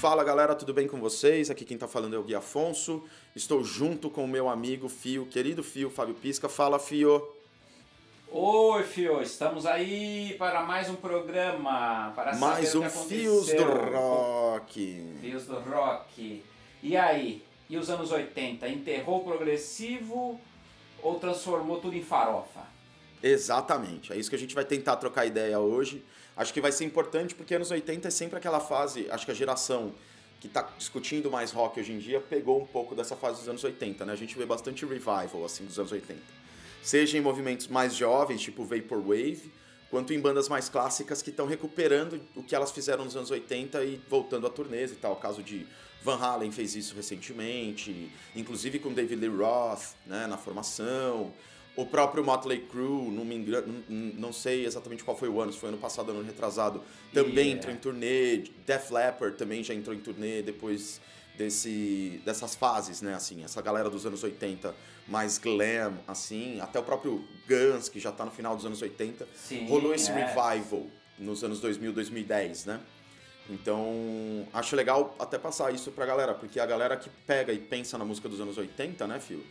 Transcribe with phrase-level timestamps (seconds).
[0.00, 1.48] Fala galera, tudo bem com vocês?
[1.48, 3.02] Aqui quem tá falando é o Gui Afonso.
[3.34, 6.50] Estou junto com o meu amigo Fio, querido Fio, Fábio Pisca.
[6.50, 7.26] Fala, Fio.
[8.30, 12.12] Oi, Fio, estamos aí para mais um programa.
[12.14, 13.64] Para Mais um Fios do.
[13.64, 15.16] Rock.
[15.22, 16.44] Fios do Rock.
[16.82, 17.42] E aí?
[17.68, 18.68] E os anos 80?
[18.68, 20.38] Enterrou o progressivo
[21.02, 22.60] ou transformou tudo em farofa?
[23.22, 26.04] Exatamente, é isso que a gente vai tentar trocar ideia hoje.
[26.36, 29.34] Acho que vai ser importante porque anos 80 é sempre aquela fase, acho que a
[29.34, 29.94] geração
[30.38, 33.64] que está discutindo mais rock hoje em dia pegou um pouco dessa fase dos anos
[33.64, 34.12] 80, né?
[34.12, 36.20] A gente vê bastante revival assim dos anos 80.
[36.82, 39.50] Seja em movimentos mais jovens, tipo Vaporwave,
[39.90, 43.82] quanto em bandas mais clássicas que estão recuperando o que elas fizeram nos anos 80
[43.84, 45.14] e voltando a turnês e tal.
[45.14, 45.66] O caso de
[46.02, 51.32] Van Halen fez isso recentemente, inclusive com David Lee Roth, né, na formação.
[51.76, 55.58] O próprio Motley Crue, não, me engano, não, sei exatamente qual foi o ano, se
[55.58, 57.52] foi ano passado ou ano retrasado, também Yeah.
[57.52, 58.44] entrou em turnê.
[58.66, 61.00] Def Leppard também já entrou em turnê depois
[61.36, 63.14] desse, dessas fases, né?
[63.14, 64.74] Assim, essa galera dos anos 80
[65.06, 69.28] mais glam, assim, até o próprio Guns, que já tá no final dos anos 80,
[69.34, 70.14] Sim, rolou esse é.
[70.14, 70.86] revival
[71.18, 72.80] nos anos 2000, 2010, né?
[73.48, 77.96] Então, acho legal até passar isso pra galera, porque a galera que pega e pensa
[77.96, 79.44] na música dos anos 80, né, Fio?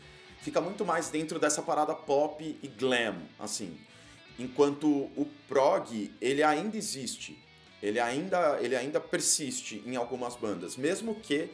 [0.45, 3.75] Fica muito mais dentro dessa parada pop e glam, assim.
[4.37, 7.35] Enquanto o prog, ele ainda existe.
[7.81, 11.49] Ele ainda, ele ainda persiste em algumas bandas, mesmo que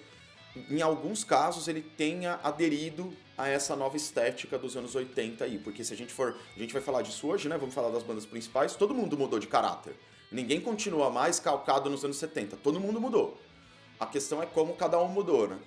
[0.69, 5.85] em alguns casos ele tenha aderido a essa nova estética dos anos 80 aí, porque
[5.85, 7.57] se a gente for, a gente vai falar disso hoje, né?
[7.57, 9.95] Vamos falar das bandas principais, todo mundo mudou de caráter.
[10.29, 13.39] Ninguém continua mais calcado nos anos 70, todo mundo mudou.
[13.97, 15.57] A questão é como cada um mudou, né?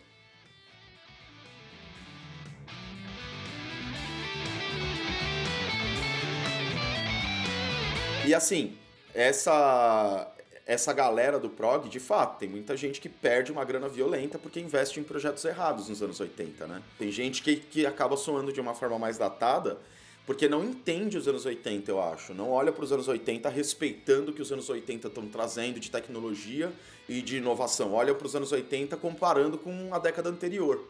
[8.26, 8.76] E assim,
[9.14, 10.30] essa
[10.66, 14.58] essa galera do prog, de fato, tem muita gente que perde uma grana violenta porque
[14.58, 16.82] investe em projetos errados nos anos 80, né?
[16.98, 19.78] Tem gente que, que acaba soando de uma forma mais datada
[20.26, 22.32] porque não entende os anos 80, eu acho.
[22.32, 25.90] Não olha para os anos 80 respeitando o que os anos 80 estão trazendo de
[25.90, 26.72] tecnologia
[27.06, 27.92] e de inovação.
[27.92, 30.82] Olha para os anos 80 comparando com a década anterior.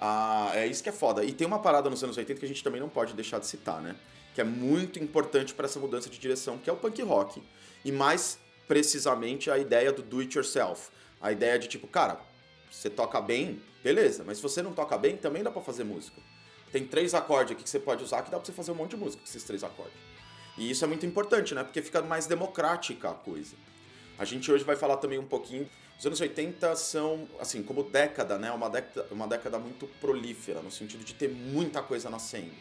[0.00, 1.24] Ah, é isso que é foda.
[1.24, 3.48] E tem uma parada nos anos 80 que a gente também não pode deixar de
[3.48, 3.96] citar, né?
[4.36, 7.42] Que é muito importante para essa mudança de direção, que é o punk rock.
[7.82, 8.38] E mais
[8.68, 10.90] precisamente a ideia do do it yourself.
[11.22, 12.20] A ideia de tipo, cara,
[12.70, 16.20] você toca bem, beleza, mas se você não toca bem, também dá para fazer música.
[16.70, 18.90] Tem três acordes aqui que você pode usar que dá pra você fazer um monte
[18.90, 19.96] de música com esses três acordes.
[20.58, 21.64] E isso é muito importante, né?
[21.64, 23.56] Porque fica mais democrática a coisa.
[24.18, 25.66] A gente hoje vai falar também um pouquinho.
[25.98, 28.52] Os anos 80 são, assim, como década, né?
[28.52, 32.52] Uma década, uma década muito prolífera, no sentido de ter muita coisa nascendo.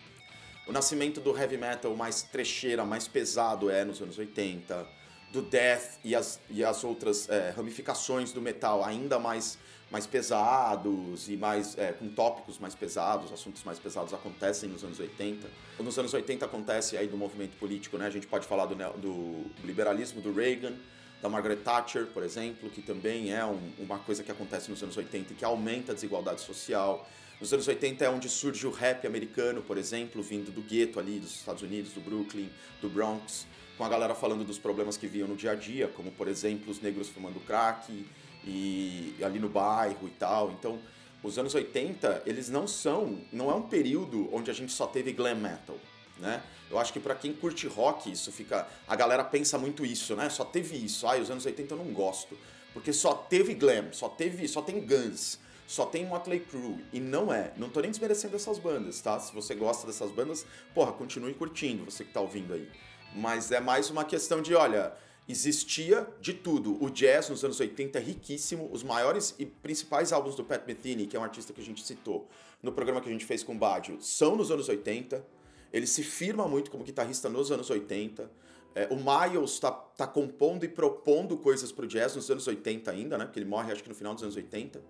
[0.67, 4.87] O nascimento do heavy metal mais trecheira, mais pesado é nos anos 80.
[5.31, 9.57] Do death e as, e as outras é, ramificações do metal ainda mais,
[9.91, 14.99] mais pesados e mais é, com tópicos mais pesados, assuntos mais pesados acontecem nos anos
[14.99, 15.47] 80.
[15.79, 18.07] Nos anos 80 acontece aí do movimento político, né?
[18.07, 20.73] A gente pode falar do, do liberalismo do Reagan,
[21.21, 24.95] da Margaret Thatcher, por exemplo, que também é um- uma coisa que acontece nos anos
[24.95, 27.07] 80 e que aumenta a desigualdade social.
[27.40, 31.19] Nos anos 80 é onde surge o rap americano, por exemplo, vindo do gueto ali
[31.19, 32.50] dos Estados Unidos, do Brooklyn,
[32.81, 33.46] do Bronx,
[33.78, 36.72] com a galera falando dos problemas que viam no dia a dia, como por exemplo
[36.72, 38.06] os negros fumando crack
[38.46, 40.51] e ali no bairro e tal.
[40.51, 40.79] Então,
[41.22, 45.12] os anos 80, eles não são, não é um período onde a gente só teve
[45.12, 45.78] glam metal,
[46.17, 46.41] né?
[46.69, 50.29] Eu acho que pra quem curte rock, isso fica, a galera pensa muito isso, né?
[50.29, 51.06] Só teve isso.
[51.06, 52.38] Ai, os anos 80 eu não gosto,
[52.73, 57.33] porque só teve glam, só teve, só tem Guns, só tem Motley Crue e não
[57.33, 57.51] é.
[57.57, 59.19] Não tô nem desmerecendo essas bandas, tá?
[59.19, 62.69] Se você gosta dessas bandas, porra, continue curtindo, você que tá ouvindo aí.
[63.15, 64.93] Mas é mais uma questão de, olha,
[65.27, 66.81] existia de tudo.
[66.83, 68.69] O jazz nos anos 80 é riquíssimo.
[68.71, 71.83] Os maiores e principais álbuns do Pat Metheny, que é um artista que a gente
[71.83, 72.27] citou
[72.61, 75.25] no programa que a gente fez com o Badio, são nos anos 80.
[75.73, 78.29] Ele se firma muito como guitarrista nos anos 80.
[78.75, 83.17] É, o Miles tá, tá compondo e propondo coisas pro jazz nos anos 80 ainda,
[83.17, 83.25] né?
[83.25, 84.81] Porque ele morre acho que no final dos anos 80.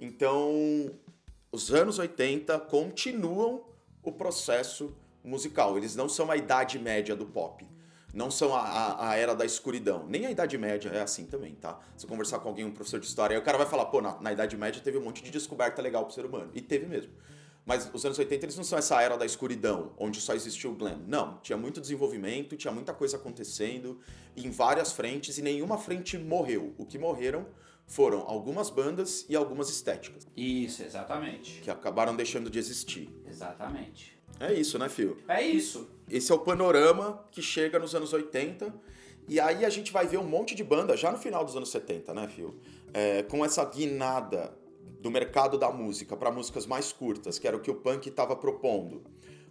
[0.00, 0.90] Então,
[1.50, 3.64] os anos 80 continuam
[4.02, 4.94] o processo
[5.24, 5.76] musical.
[5.76, 7.66] Eles não são a idade média do pop.
[8.14, 10.06] Não são a, a, a era da escuridão.
[10.08, 11.78] Nem a idade média é assim também, tá?
[11.96, 14.00] Se eu conversar com alguém, um professor de história, aí o cara vai falar, pô,
[14.00, 16.50] na, na idade média teve um monte de descoberta legal pro ser humano.
[16.54, 17.12] E teve mesmo.
[17.66, 20.74] Mas os anos 80 eles não são essa era da escuridão, onde só existiu o
[20.74, 21.00] glam.
[21.06, 24.00] Não, tinha muito desenvolvimento, tinha muita coisa acontecendo
[24.36, 26.74] em várias frentes e nenhuma frente morreu.
[26.78, 27.44] O que morreram
[27.86, 31.60] foram algumas bandas e algumas estéticas, Isso, exatamente.
[31.60, 33.08] que acabaram deixando de existir.
[33.26, 34.16] Exatamente.
[34.40, 35.16] É isso, né, Fio?
[35.28, 35.88] É isso.
[36.10, 38.74] Esse é o panorama que chega nos anos 80.
[39.28, 41.70] E aí a gente vai ver um monte de banda, já no final dos anos
[41.70, 42.54] 70, né, Fio?
[42.92, 44.56] é, com essa guinada
[45.00, 48.34] do mercado da música para músicas mais curtas, que era o que o punk estava
[48.34, 49.02] propondo,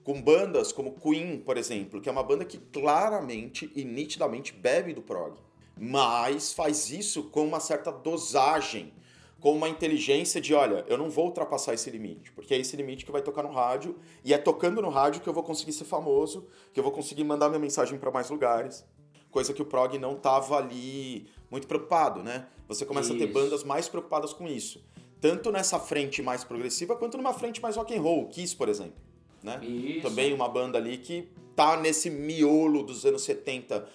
[0.04, 4.94] com bandas como Queen, por exemplo, que é uma banda que claramente e nitidamente bebe
[4.94, 5.38] do prog,
[5.78, 8.94] mas faz isso com uma certa dosagem,
[9.40, 13.06] com uma inteligência de, olha, eu não vou ultrapassar esse limite, porque é esse limite
[13.06, 15.86] que vai tocar no rádio, e é tocando no rádio que eu vou conseguir ser
[15.86, 18.86] famoso, que eu vou conseguir mandar minha mensagem para mais lugares.
[19.30, 22.48] Coisa que o prog não tava ali muito preocupado, né?
[22.70, 23.22] Você começa isso.
[23.22, 24.82] a ter bandas mais preocupadas com isso
[25.26, 28.94] tanto nessa frente mais progressiva quanto numa frente mais rock and roll, Kiss, por exemplo.
[29.42, 29.60] Né?
[30.04, 33.88] Também uma banda ali que tá nesse miolo dos anos 70,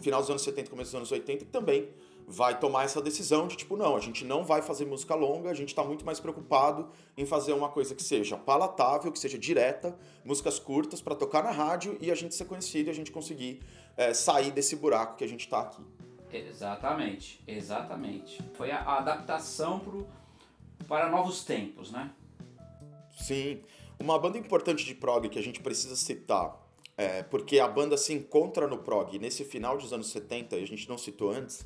[0.00, 1.88] final dos anos 70, começo dos anos 80, que também
[2.26, 5.54] vai tomar essa decisão de tipo, não, a gente não vai fazer música longa, a
[5.54, 9.98] gente está muito mais preocupado em fazer uma coisa que seja palatável, que seja direta,
[10.24, 13.62] músicas curtas para tocar na rádio e a gente ser conhecido e a gente conseguir
[13.96, 15.82] é, sair desse buraco que a gente está aqui.
[16.30, 18.42] Exatamente, exatamente.
[18.52, 20.06] Foi a, a adaptação pro
[20.86, 22.10] para novos tempos, né?
[23.18, 23.62] Sim.
[23.98, 26.56] Uma banda importante de prog que a gente precisa citar,
[26.98, 30.66] é, porque a banda se encontra no prog nesse final dos anos 70, e a
[30.66, 31.64] gente não citou antes,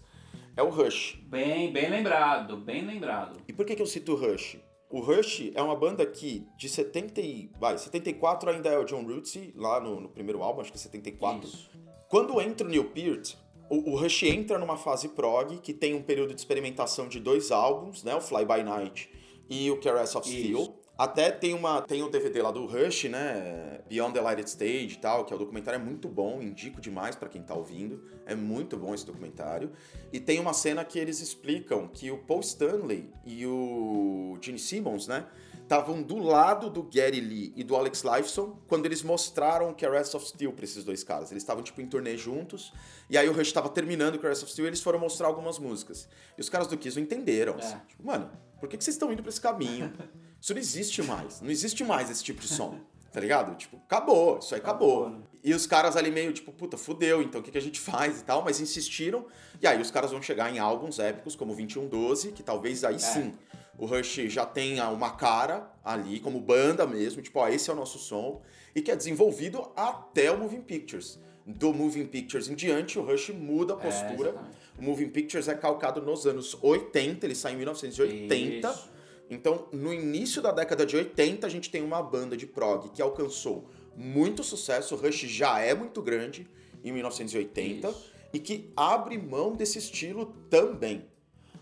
[0.55, 1.19] é o Rush.
[1.25, 3.41] Bem, bem lembrado, bem lembrado.
[3.49, 4.59] E por que, que eu cito o Rush?
[4.91, 9.05] O Rush é uma banda que de 70 e, vai, 74 ainda é o John
[9.05, 11.49] Rutsey, lá no, no primeiro álbum, acho que é 74.
[11.49, 11.71] Isso.
[12.11, 13.35] Quando entra o Neil Peart,
[13.71, 17.51] o, o, Rush entra numa fase prog que tem um período de experimentação de dois
[17.51, 18.15] álbuns, né?
[18.15, 19.09] O Fly By Night
[19.49, 20.59] e o Caress of Steel.
[20.59, 20.82] Isso.
[20.97, 23.81] Até tem uma tem o um DVD lá do Rush, né?
[23.89, 27.17] Beyond the Lighted Stage e tal, que é o documentário é muito bom, indico demais
[27.17, 28.05] para quem tá ouvindo.
[28.27, 29.73] É muito bom esse documentário.
[30.13, 35.09] E tem uma cena que eles explicam que o Paul Stanley e o Gene Simmons,
[35.09, 35.27] né?
[35.73, 40.29] Estavam do lado do Gary Lee e do Alex Lifeson quando eles mostraram Caress of
[40.29, 41.31] Steel pra esses dois caras.
[41.31, 42.75] Eles estavam, tipo, em turnê juntos,
[43.09, 46.07] e aí o Rush estava terminando Caress of Steel e eles foram mostrar algumas músicas.
[46.37, 47.55] E os caras do Kiss não entenderam.
[47.55, 47.59] É.
[47.59, 48.31] Assim, tipo, mano,
[48.61, 49.91] por que, que vocês estão indo pra esse caminho?
[50.39, 51.41] Isso não existe mais.
[51.41, 52.79] Não existe mais esse tipo de som.
[53.11, 53.57] Tá ligado?
[53.57, 55.07] Tipo, acabou, isso aí acabou.
[55.07, 55.21] acabou.
[55.21, 55.25] Né?
[55.45, 58.21] E os caras ali meio, tipo, puta, fudeu, então o que, que a gente faz
[58.21, 59.27] e tal, mas insistiram.
[59.61, 62.99] E aí os caras vão chegar em álbuns épicos como 2112, que talvez aí é.
[62.99, 63.33] sim
[63.79, 67.77] o Rush já tenha uma cara ali, como banda mesmo, tipo, ó, esse é o
[67.77, 68.43] nosso som,
[68.75, 71.19] e que é desenvolvido até o Moving Pictures.
[71.45, 74.31] Do Moving Pictures em diante, o Rush muda a é, postura.
[74.31, 78.69] É, o Moving Pictures é calcado nos anos 80, ele sai em 1980.
[78.69, 78.91] Isso.
[79.29, 83.03] Então, no início da década de 80, a gente tem uma banda de prog que
[83.03, 84.95] alcançou muito sucesso.
[84.95, 86.49] O Rush já é muito grande
[86.85, 88.13] em 1980 Isso.
[88.33, 91.05] e que abre mão desse estilo também.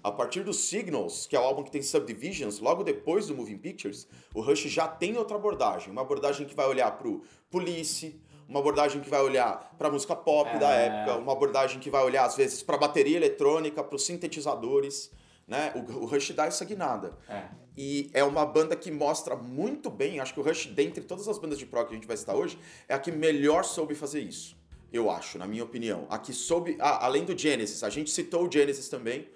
[0.03, 3.59] A partir do Signals, que é o álbum que tem Subdivisions, logo depois do Moving
[3.59, 5.91] Pictures, o Rush já tem outra abordagem.
[5.91, 8.19] Uma abordagem que vai olhar pro Police,
[8.49, 10.59] uma abordagem que vai olhar para música pop é...
[10.59, 15.11] da época, uma abordagem que vai olhar às vezes para bateria eletrônica, para os sintetizadores,
[15.47, 15.73] né?
[15.75, 17.17] O, o, Rush dá essa guinada.
[17.29, 17.49] É.
[17.83, 21.39] E é uma banda que mostra muito bem, acho que o Rush, dentre todas as
[21.39, 24.21] bandas de prog que a gente vai citar hoje, é a que melhor soube fazer
[24.21, 24.55] isso.
[24.93, 26.07] Eu acho, na minha opinião.
[26.11, 29.31] A que soube, ah, além do Genesis, a gente citou o Genesis também,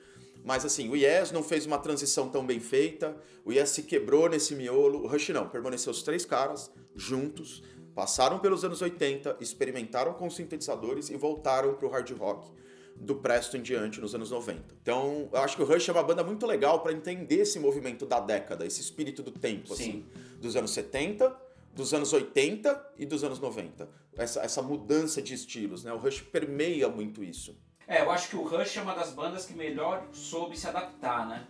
[0.44, 4.28] mas assim, o Yes não fez uma transição tão bem feita, o Yes se quebrou
[4.28, 7.62] nesse miolo, o Rush não, permaneceu os três caras juntos,
[7.94, 12.52] passaram pelos anos 80, experimentaram com sintetizadores e voltaram pro hard rock
[12.96, 14.62] do Presto em diante nos anos 90.
[14.82, 18.06] Então, eu acho que o Rush é uma banda muito legal para entender esse movimento
[18.06, 19.74] da década, esse espírito do tempo, Sim.
[19.74, 20.06] assim,
[20.40, 21.36] dos anos 70,
[21.74, 23.88] dos anos 80 e dos anos 90.
[24.16, 25.92] Essa, essa mudança de estilos, né?
[25.92, 27.56] O Rush permeia muito isso.
[27.86, 31.28] É, eu acho que o Rush é uma das bandas que melhor soube se adaptar,
[31.28, 31.46] né?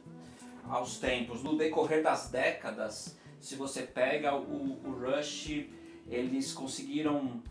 [0.68, 1.42] Aos tempos.
[1.42, 5.66] No decorrer das décadas, se você pega o, o Rush,
[6.08, 7.42] eles conseguiram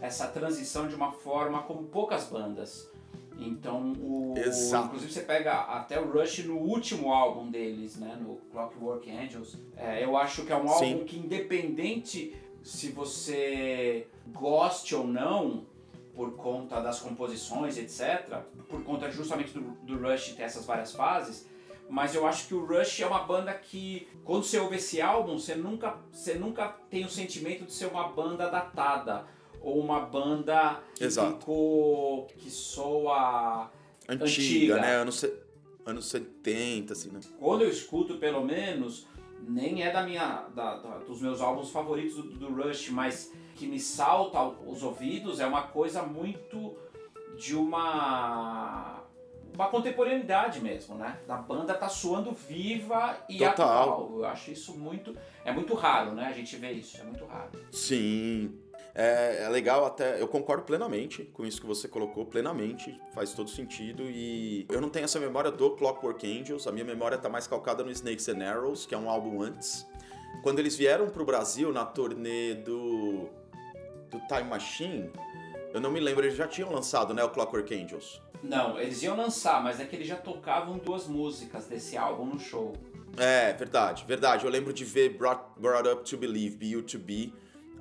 [0.00, 2.90] essa transição de uma forma como poucas bandas.
[3.38, 4.86] Então, o, Exato.
[4.86, 9.58] inclusive você pega até o Rush no último álbum deles, né, no Clockwork Angels.
[9.76, 11.04] É, eu acho que é um álbum Sim.
[11.04, 15.66] que independente se você goste ou não,
[16.14, 21.48] por conta das composições, etc., por conta justamente do, do Rush ter essas várias fases,
[21.88, 25.38] mas eu acho que o Rush é uma banda que, quando você ouve esse álbum,
[25.38, 29.26] você nunca, você nunca tem o sentimento de ser uma banda datada,
[29.62, 31.38] ou uma banda que Exato.
[31.38, 33.70] ficou, que soa
[34.08, 34.80] antiga, antiga.
[34.80, 34.96] né?
[34.96, 35.24] Anos,
[35.86, 37.20] anos 70, assim, né?
[37.38, 39.06] Quando eu escuto, pelo menos,
[39.48, 43.66] nem é da minha, da, da dos meus álbuns favoritos do, do Rush, mas que
[43.66, 46.76] me salta aos ouvidos é uma coisa muito
[47.36, 48.98] de uma
[49.54, 51.18] uma contemporaneidade mesmo, né?
[51.28, 53.82] A banda tá soando viva e Total.
[53.82, 54.10] atual.
[54.18, 55.14] Eu acho isso muito
[55.44, 56.24] é muito raro, né?
[56.26, 57.50] A gente vê isso, é muito raro.
[57.70, 58.58] Sim.
[58.94, 60.20] É, é, legal até.
[60.20, 63.00] Eu concordo plenamente com isso que você colocou, plenamente.
[63.14, 64.02] Faz todo sentido.
[64.04, 66.66] E eu não tenho essa memória do Clockwork Angels.
[66.66, 69.86] A minha memória tá mais calcada no Snakes and Arrows, que é um álbum antes.
[70.42, 73.28] Quando eles vieram pro Brasil na turnê do.
[74.10, 75.10] do Time Machine,
[75.72, 77.24] eu não me lembro, eles já tinham lançado, né?
[77.24, 78.20] O Clockwork Angels.
[78.42, 82.38] Não, eles iam lançar, mas é que eles já tocavam duas músicas desse álbum no
[82.38, 82.74] show.
[83.16, 84.44] É, verdade, verdade.
[84.44, 87.32] Eu lembro de ver Brought, Brought Up to Believe, Be You to Be,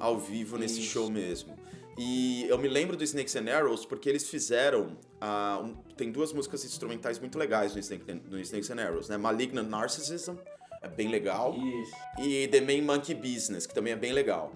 [0.01, 0.89] ao vivo nesse Isso.
[0.89, 1.55] show mesmo.
[1.97, 4.97] E eu me lembro do Snakes and Arrows porque eles fizeram.
[5.21, 9.17] Uh, um, tem duas músicas instrumentais muito legais no, Snake, no Snakes and Arrows, né?
[9.17, 10.33] Malignant Narcissism,
[10.81, 11.55] é bem legal.
[11.55, 11.91] Isso.
[12.17, 14.51] E The Main Monkey Business, que também é bem legal.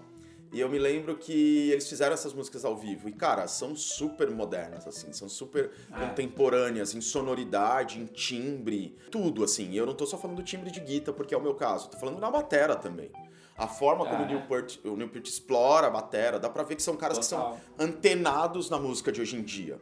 [0.51, 3.09] E eu me lembro que eles fizeram essas músicas ao vivo.
[3.09, 5.11] E, cara, são super modernas, assim.
[5.11, 5.99] São super é.
[5.99, 9.71] contemporâneas em sonoridade, em timbre, tudo, assim.
[9.71, 11.89] E eu não tô só falando do timbre de guitarra, porque é o meu caso.
[11.89, 13.11] Tô falando na batera também.
[13.57, 14.25] A forma como é.
[14.25, 17.53] o, Newport, o Newport explora a batera, dá pra ver que são caras Total.
[17.53, 19.79] que são antenados na música de hoje em dia.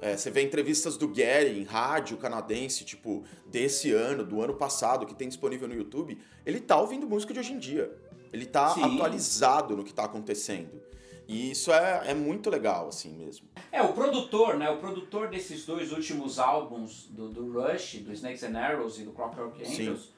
[0.00, 5.06] É, você vê entrevistas do Gary em rádio canadense, tipo, desse ano, do ano passado,
[5.06, 6.18] que tem disponível no YouTube.
[6.44, 7.94] Ele tá ouvindo música de hoje em dia.
[8.32, 8.82] Ele tá Sim.
[8.82, 10.80] atualizado no que tá acontecendo.
[11.28, 13.46] E isso é, é muito legal, assim mesmo.
[13.70, 14.68] É, o produtor, né?
[14.70, 19.12] O produtor desses dois últimos álbuns, do, do Rush, do Snakes and Arrows e do
[19.12, 20.08] Clockwork Angels, Sim.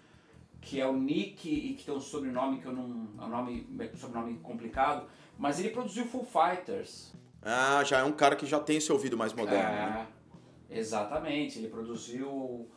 [0.63, 3.09] Que é o Nick e que tem um sobrenome que eu não.
[3.21, 7.13] É um nome, um sobrenome complicado, mas ele produziu Full Fighters.
[7.43, 10.07] Ah, já é um cara que já tem esse ouvido mais moderno, é, né?
[10.71, 12.71] Exatamente, ele produziu.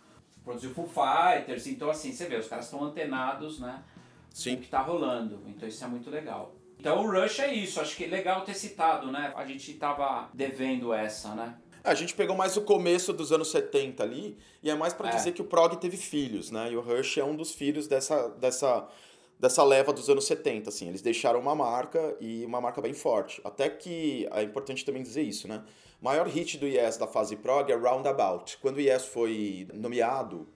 [0.43, 3.83] Produziu Full Fighters, então assim, você vê, os caras estão antenados, né?
[4.29, 4.55] Sim.
[4.55, 5.41] o que está rolando.
[5.47, 6.53] Então isso é muito legal.
[6.77, 9.33] Então o Rush é isso, acho que é legal ter citado, né?
[9.35, 11.55] A gente tava devendo essa, né?
[11.85, 15.15] A gente pegou mais o começo dos anos 70 ali, e é mais para é.
[15.15, 16.71] dizer que o prog teve filhos, né?
[16.71, 18.87] E o Rush é um dos filhos dessa, dessa,
[19.39, 20.87] dessa leva dos anos 70, assim.
[20.87, 23.39] Eles deixaram uma marca, e uma marca bem forte.
[23.43, 25.63] Até que, é importante também dizer isso, né?
[26.01, 28.57] O maior hit do Yes da fase prog é Roundabout.
[28.57, 30.47] Quando o Yes foi nomeado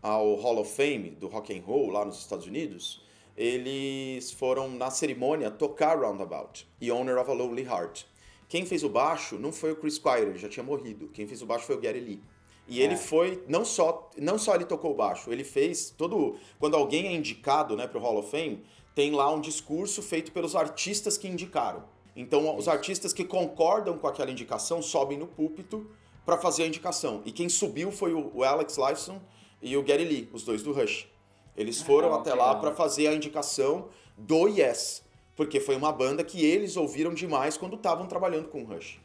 [0.00, 3.04] ao Hall of Fame do rock and roll lá nos Estados Unidos,
[3.36, 8.06] eles foram na cerimônia tocar Roundabout e Owner of a Lonely Heart.
[8.48, 11.08] Quem fez o baixo não foi o Chris Squire, ele já tinha morrido.
[11.08, 12.22] Quem fez o baixo foi o Gary Lee.
[12.66, 12.84] E é.
[12.84, 16.36] ele foi, não só, não só ele tocou o baixo, ele fez todo.
[16.58, 18.62] Quando alguém é indicado né, para o Hall of Fame,
[18.94, 21.84] tem lá um discurso feito pelos artistas que indicaram.
[22.16, 22.56] Então, Isso.
[22.56, 25.86] os artistas que concordam com aquela indicação sobem no púlpito
[26.26, 27.22] para fazer a indicação.
[27.24, 29.20] E quem subiu foi o Alex Lifeson
[29.62, 31.08] e o Gary Lee, os dois do Rush.
[31.56, 35.02] Eles foram ah, até lá para fazer a indicação do Yes,
[35.38, 38.98] porque foi uma banda que eles ouviram demais quando estavam trabalhando com o Rush.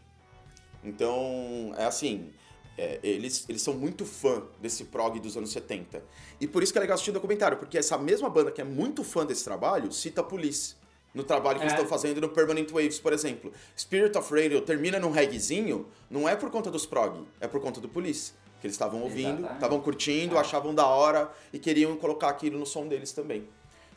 [0.84, 2.32] Então, é assim,
[2.76, 6.04] é, eles, eles são muito fã desse prog dos anos 70.
[6.42, 8.64] E por isso que é legal assistir o documentário, porque essa mesma banda que é
[8.64, 10.76] muito fã desse trabalho cita a Police.
[11.14, 11.68] No trabalho que é.
[11.68, 13.54] eles estão fazendo no Permanent Waves, por exemplo.
[13.78, 17.80] Spirit of Radio termina num reggaezinho, não é por conta dos prog, é por conta
[17.80, 20.40] do Police que eles estavam ouvindo, estavam curtindo, é.
[20.40, 23.48] achavam da hora e queriam colocar aquilo no som deles também.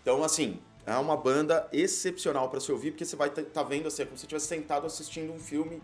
[0.02, 3.88] Então, assim, é uma banda excepcional para se ouvir, porque você vai estar tá vendo
[3.88, 5.82] assim, é como se estivesse sentado assistindo um filme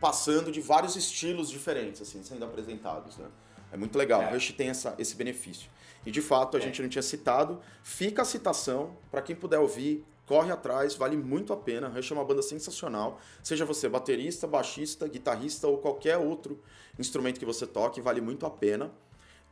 [0.00, 3.28] passando de vários estilos diferentes, assim, sendo apresentados, né?
[3.70, 4.22] É muito legal.
[4.22, 4.30] É.
[4.30, 5.70] O Rush tem essa, esse benefício.
[6.04, 6.62] E de fato, a é.
[6.62, 7.60] gente não tinha citado.
[7.82, 11.88] Fica a citação para quem puder ouvir corre atrás, vale muito a pena.
[11.88, 13.20] Rush é uma banda sensacional.
[13.42, 16.62] Seja você baterista, baixista, guitarrista ou qualquer outro
[16.96, 18.92] instrumento que você toque, vale muito a pena.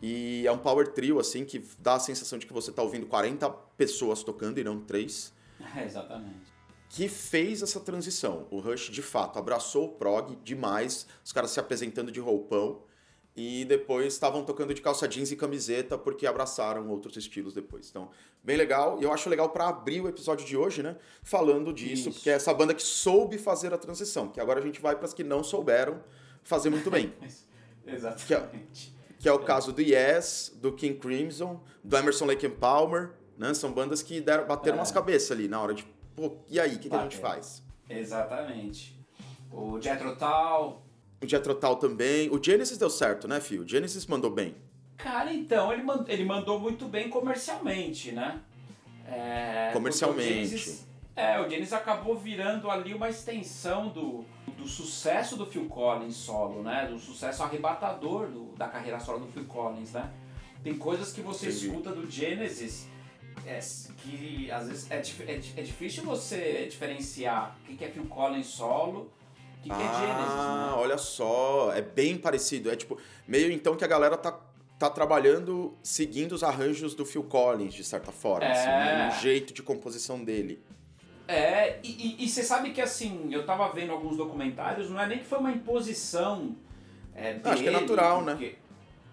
[0.00, 3.06] E é um power trio, assim, que dá a sensação de que você está ouvindo
[3.06, 5.36] 40 pessoas tocando e não 3.
[5.74, 6.52] É, exatamente.
[6.88, 8.46] Que fez essa transição.
[8.48, 12.80] O Rush, de fato, abraçou o prog demais, os caras se apresentando de roupão
[13.40, 17.88] e depois estavam tocando de calça jeans e camiseta porque abraçaram outros estilos depois.
[17.88, 18.10] Então,
[18.42, 18.98] bem legal.
[19.00, 20.96] E eu acho legal para abrir o episódio de hoje, né?
[21.22, 22.12] Falando disso, Isso.
[22.12, 24.28] porque é essa banda que soube fazer a transição.
[24.28, 26.02] Que agora a gente vai para as que não souberam
[26.42, 27.12] fazer muito bem.
[27.86, 28.26] Exatamente.
[28.26, 28.50] Que é,
[29.18, 33.54] que é o caso do Yes, do King Crimson, do Emerson Lake and Palmer, né?
[33.54, 34.80] São bandas que deram, bateram é.
[34.80, 35.84] umas cabeças ali na hora de,
[36.14, 37.62] pô, e aí, o que, que, a gente faz?
[37.88, 38.98] Exatamente.
[39.50, 40.88] O Jethro Tull
[41.20, 42.30] o Jethro Tull também.
[42.30, 43.62] O Genesis deu certo, né, Fio?
[43.62, 44.54] O Genesis mandou bem.
[44.96, 48.40] Cara, então, ele, mand ele mandou muito bem comercialmente, né?
[49.06, 50.30] É, comercialmente.
[50.30, 54.24] O Genesis, é, o Genesis acabou virando ali uma extensão do,
[54.58, 56.86] do sucesso do Phil Collins solo, né?
[56.90, 60.10] Do sucesso arrebatador do, da carreira solo do Phil Collins, né?
[60.62, 61.66] Tem coisas que você Entendi.
[61.66, 62.88] escuta do Genesis
[63.46, 63.60] é,
[63.98, 69.10] que às vezes é, é, é difícil você diferenciar o que é Phil Collins solo
[69.62, 70.72] que, que ah, é Genesis, né?
[70.76, 72.70] olha só, é bem parecido.
[72.70, 74.38] É tipo, meio então que a galera tá,
[74.78, 78.46] tá trabalhando seguindo os arranjos do Phil Collins, de certa forma.
[78.46, 78.52] É.
[78.52, 79.08] Assim, né?
[79.08, 80.62] Um jeito de composição dele.
[81.28, 85.26] É, e você sabe que assim, eu tava vendo alguns documentários, não é nem que
[85.26, 86.56] foi uma imposição
[87.14, 88.32] é, dele, Acho que é natural, né?
[88.32, 88.56] porque...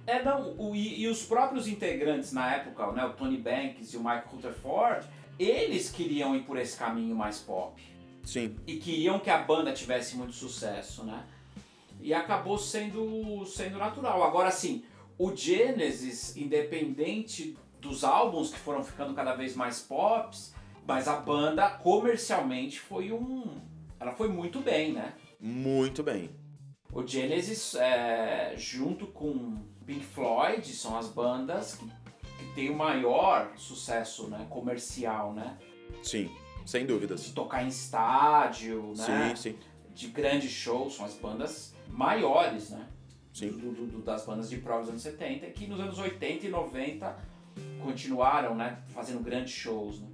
[0.07, 3.97] É, não, o, e, e, os próprios integrantes na época, né, o Tony Banks e
[3.97, 5.07] o Michael Rutherford,
[5.39, 7.81] eles queriam ir por esse caminho mais pop.
[8.23, 8.55] Sim.
[8.65, 11.23] E queriam que a banda tivesse muito sucesso, né?
[11.99, 14.23] E acabou sendo, sendo natural.
[14.23, 14.83] Agora, assim,
[15.17, 20.53] o Genesis, independente dos álbuns que foram ficando cada vez mais pops,
[20.87, 23.61] mas a banda comercialmente foi um.
[23.99, 25.13] Ela foi muito bem, né?
[25.39, 26.29] Muito bem.
[26.91, 33.51] O Genesis, é, junto com Pink Floyd, são as bandas que, que têm o maior
[33.57, 35.57] sucesso né, comercial, né?
[36.03, 36.29] Sim,
[36.65, 37.23] sem dúvidas.
[37.23, 39.33] De tocar em estádio, né?
[39.35, 39.59] Sim, sim.
[39.93, 42.87] De grandes shows, são as bandas maiores, né?
[43.33, 43.49] Sim.
[43.49, 46.49] Do, do, do, das bandas de prova dos anos 70, que nos anos 80 e
[46.49, 47.17] 90
[47.83, 48.83] continuaram, né?
[48.89, 50.07] Fazendo grandes shows, né?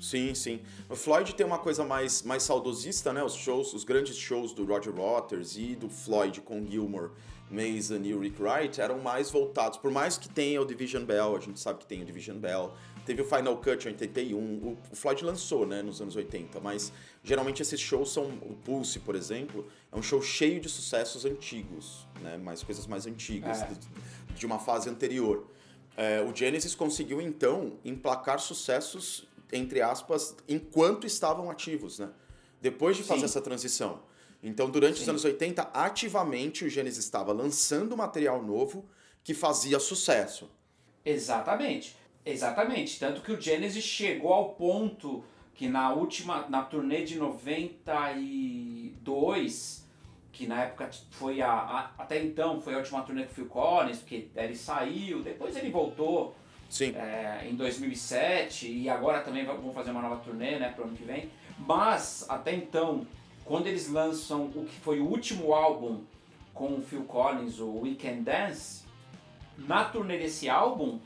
[0.00, 0.60] Sim, sim.
[0.88, 3.22] O Floyd tem uma coisa mais, mais saudosista, né?
[3.22, 7.10] Os shows, os grandes shows do Roger Waters e do Floyd com Gilmore,
[7.50, 11.40] Mason e Rick Wright eram mais voltados, por mais que tenha o Division Bell, a
[11.40, 12.72] gente sabe que tem o Division Bell,
[13.06, 16.90] teve o Final Cut em 81, o, o Floyd lançou, né, nos anos 80, mas
[17.22, 22.08] geralmente esses shows são, o Pulse, por exemplo, é um show cheio de sucessos antigos,
[22.22, 23.66] né, mais coisas mais antigas, É.
[23.66, 23.78] de,
[24.38, 25.46] de uma fase anterior.
[25.96, 32.10] É, o Genesis conseguiu então emplacar sucessos, entre aspas, enquanto estavam ativos, né?
[32.60, 33.24] Depois de fazer Sim.
[33.26, 34.02] essa transição.
[34.42, 35.10] Então, durante os Sim.
[35.10, 38.84] anos 80, ativamente o Genesis estava lançando material novo
[39.22, 40.50] que fazia sucesso.
[41.04, 41.96] Exatamente.
[42.26, 42.98] Exatamente.
[42.98, 45.24] Tanto que o Genesis chegou ao ponto
[45.54, 49.84] que na última, na turnê de 92,
[50.32, 53.46] que na época foi a, a- até então foi a última turnê com o Phil
[53.46, 56.34] Collins, porque ele saiu, depois ele voltou
[56.68, 60.96] Sim, é, em 2007 e agora também vão fazer uma nova turnê, né, pro ano
[60.96, 61.30] que vem.
[61.58, 63.06] Mas até então,
[63.44, 66.02] quando eles lançam o que foi o último álbum
[66.52, 68.84] com o Phil Collins, o Weekend Dance,
[69.58, 70.98] na turnê desse álbum,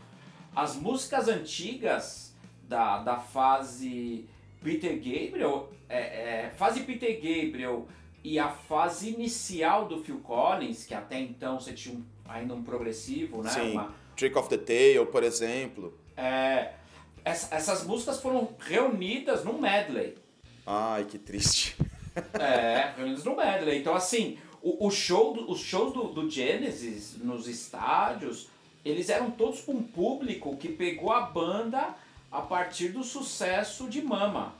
[0.57, 2.35] as músicas antigas
[2.67, 4.27] da, da fase
[4.63, 7.87] Peter Gabriel, é, é, fase Peter Gabriel
[8.25, 12.63] e a fase inicial do Phil Collins, que até então você tinha um- ainda um
[12.63, 13.51] progressivo, né?
[13.51, 13.73] Sim.
[13.73, 15.97] Uma, Trick of the Tail, por exemplo.
[16.17, 16.73] é,
[17.25, 20.17] essa- essas músicas foram reunidas num medley.
[20.67, 21.77] Ai, que triste.
[22.35, 23.79] É, reunidas no medley.
[23.79, 28.49] Então, assim, o, o show do- os shows do, do Genesis nos estádios,
[28.85, 31.95] eles eram todos com um público que pegou a banda
[32.29, 34.57] a partir do sucesso de Mama.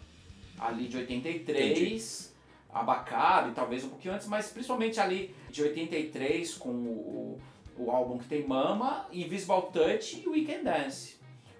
[0.57, 2.33] Ali de 83,
[2.73, 7.41] Abacado e talvez um pouquinho antes, mas principalmente ali de 83 com o, o,
[7.79, 11.17] o álbum que tem Mama, Invisible Touch e Weekend Dance.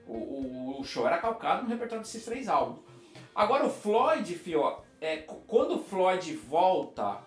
[0.07, 2.81] O, o, o show era calcado no repertório desses três álbuns.
[3.35, 7.19] Agora o Floyd, Fio, é, quando o Floyd volta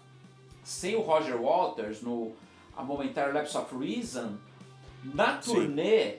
[0.64, 2.34] sem o Roger Waters no
[2.76, 4.38] A Momentary Lapse of Reason,
[5.04, 5.54] na Sim.
[5.54, 6.18] turnê,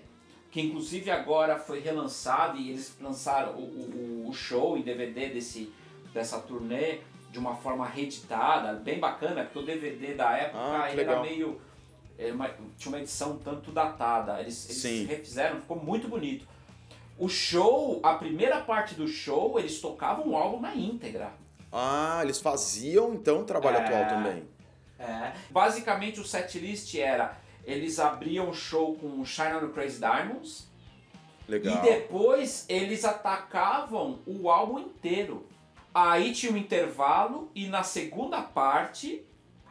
[0.50, 5.72] que inclusive agora foi relançado e eles lançaram o, o, show em DVD desse,
[6.12, 11.22] dessa turnê de uma forma reeditada, bem bacana, porque o DVD da época Ah, era
[11.22, 11.60] meio.
[12.22, 14.40] Era uma- tinha uma edição tanto datada.
[14.40, 15.04] Eles, eles Sim.
[15.06, 16.46] refizeram, ficou muito bonito.
[17.18, 21.32] O show, a primeira parte do show, eles tocavam o álbum na íntegra.
[21.70, 23.84] Ah, eles faziam então trabalho É.
[23.84, 24.44] atual também.
[24.98, 25.32] É.
[25.50, 30.68] Basicamente o setlist era, eles abriam o show com Shine on the Crazy Diamonds
[31.48, 31.74] Legal.
[31.76, 35.46] e depois eles atacavam o álbum inteiro.
[35.94, 39.22] Aí tinha um intervalo e na segunda parte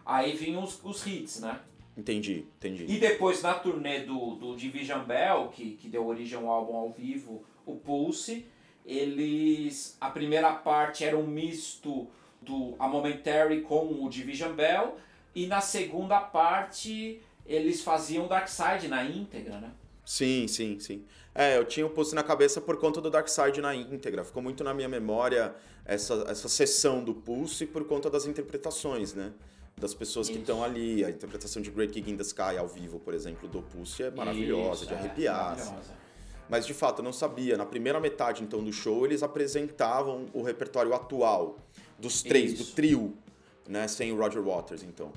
[0.05, 1.59] aí vinham os, os hits, né?
[2.01, 2.85] Entendi, entendi.
[2.87, 6.91] E depois na turnê do, do Division Bell, que, que deu origem ao álbum ao
[6.91, 8.47] vivo, o Pulse,
[8.83, 9.95] eles.
[10.01, 12.07] A primeira parte era um misto
[12.41, 14.95] do A Momentary com o Division Bell,
[15.35, 19.71] e na segunda parte eles faziam Dark Side na íntegra, né?
[20.03, 21.05] Sim, sim, sim.
[21.35, 24.23] É, eu tinha o Pulse na cabeça por conta do Dark Side na íntegra.
[24.23, 25.53] Ficou muito na minha memória
[25.85, 29.31] essa, essa sessão do Pulse por conta das interpretações, né?
[29.81, 30.41] Das pessoas que Isso.
[30.41, 31.03] estão ali.
[31.03, 34.11] A interpretação de Great Gig in the Sky ao vivo, por exemplo, do Pulse é
[34.11, 35.53] maravilhosa, Isso, de é, arrepiar.
[35.53, 35.71] assim.
[35.71, 35.93] maravilhosa.
[36.47, 37.57] Mas de fato, eu não sabia.
[37.57, 41.57] Na primeira metade então do show, eles apresentavam o repertório atual
[41.97, 42.63] dos três, Isso.
[42.65, 43.17] do trio,
[43.67, 43.87] né?
[43.87, 45.11] Sem o Roger Waters, então.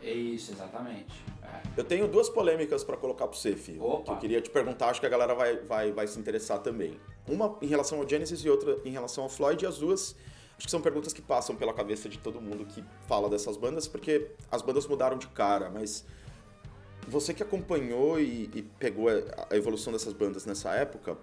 [0.00, 1.24] Isso, exatamente.
[1.42, 1.62] É.
[1.76, 3.82] Eu tenho duas polêmicas pra colocar pra você, filho.
[3.82, 4.04] Opa.
[4.04, 6.96] Que eu queria te perguntar, acho que a galera vai, vai, vai se interessar também.
[7.26, 10.14] Uma em relação ao Genesis e outra em relação ao Floyd, e as duas
[10.56, 13.86] acho que são perguntas que passam pela cabeça de todo mundo que fala dessas bandas,
[13.86, 16.04] porque as bandas mudaram de cara, mas
[17.08, 21.16] você que acompanhou e, e pegou a evolução dessas bandas nessa época,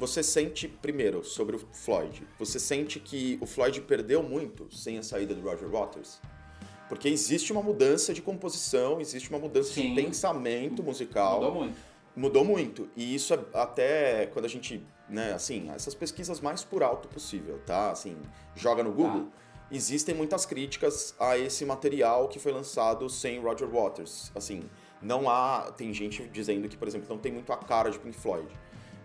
[0.00, 5.02] Você sente, primeiro, sobre o Floyd, você sente que o Floyd perdeu muito sem a
[5.02, 6.22] saída do Roger Waters?
[6.88, 9.94] Porque existe uma mudança de composição, existe uma mudança Sim.
[9.94, 11.42] de pensamento musical.
[11.42, 11.76] Mudou muito.
[12.16, 12.88] Mudou muito.
[12.96, 17.60] E isso é até quando a gente, né, assim, essas pesquisas mais por alto possível,
[17.66, 17.90] tá?
[17.90, 18.16] Assim,
[18.54, 19.28] joga no Google.
[19.70, 24.32] Existem muitas críticas a esse material que foi lançado sem Roger Waters.
[24.34, 24.62] Assim,
[25.00, 25.70] não há.
[25.76, 28.48] Tem gente dizendo que, por exemplo, não tem muito a cara de Pink Floyd.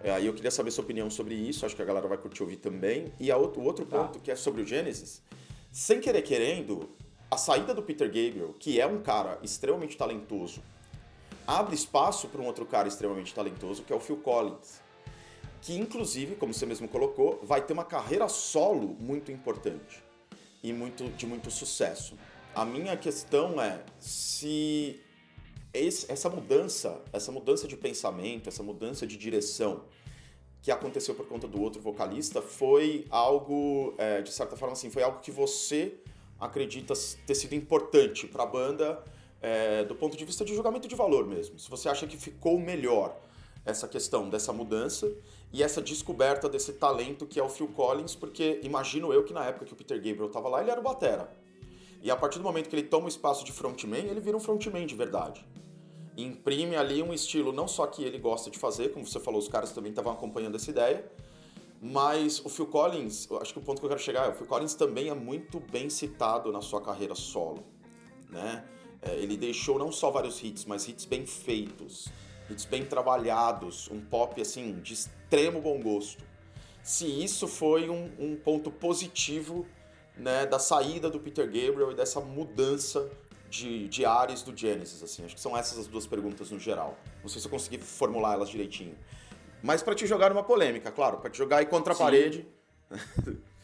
[0.04, 2.42] É, Aí eu queria saber sua opinião sobre isso, acho que a galera vai curtir
[2.42, 3.12] ouvir também.
[3.20, 3.98] E a outro, o outro Tá.
[4.00, 5.22] ponto, que é sobre o Genesis,
[5.72, 6.90] sem querer querendo,
[7.30, 10.62] a saída do Peter Gabriel, que é um cara extremamente talentoso,
[11.48, 14.82] abre espaço para um outro cara extremamente talentoso, que é o Phil Collins.
[15.66, 20.04] Que, inclusive, como você mesmo colocou, vai ter uma carreira solo muito importante
[20.62, 22.16] e muito, de muito sucesso.
[22.54, 25.02] A minha questão é se
[25.74, 29.86] esse- essa mudança, essa mudança de pensamento, essa mudança de direção
[30.62, 35.02] que aconteceu por conta do outro vocalista foi algo, é, de certa forma assim, foi
[35.02, 35.96] algo que você
[36.40, 36.94] acredita
[37.26, 39.04] ter sido importante para a banda
[39.42, 41.58] é, do ponto de vista de julgamento de valor mesmo.
[41.58, 43.20] Se você acha que ficou melhor
[43.66, 45.12] essa questão dessa mudança
[45.52, 49.44] e essa descoberta desse talento que é o Phil Collins, porque imagino eu que na
[49.46, 51.30] época que o Peter Gabriel estava lá, ele era o batera.
[52.02, 54.40] E a partir do momento que ele toma o espaço de frontman, ele vira um
[54.40, 55.44] frontman de verdade.
[56.16, 59.40] E imprime ali um estilo não só que ele gosta de fazer, como você falou,
[59.40, 61.04] os caras também estavam acompanhando essa ideia,
[61.82, 64.48] mas o Phil Collins, acho que o ponto que eu quero chegar é, o Phil
[64.48, 67.64] Collins também é muito bem citado na sua carreira solo,
[68.30, 68.66] né?
[69.02, 72.08] É, ele deixou não só vários hits, mas hits bem feitos,
[72.50, 76.24] hits bem trabalhados, um pop assim de extremo bom gosto.
[76.84, 79.66] Se isso foi um, um ponto positivo
[80.16, 83.10] né, da saída do Peter Gabriel e dessa mudança
[83.50, 85.26] de, de ares do Genesis, assim.
[85.26, 86.98] Acho que são essas as duas perguntas no geral.
[87.22, 88.96] Não sei se eu consegui formular elas direitinho.
[89.64, 92.04] Mas para te jogar numa polêmica, claro, para te jogar aí contra a Sim.
[92.04, 92.48] parede.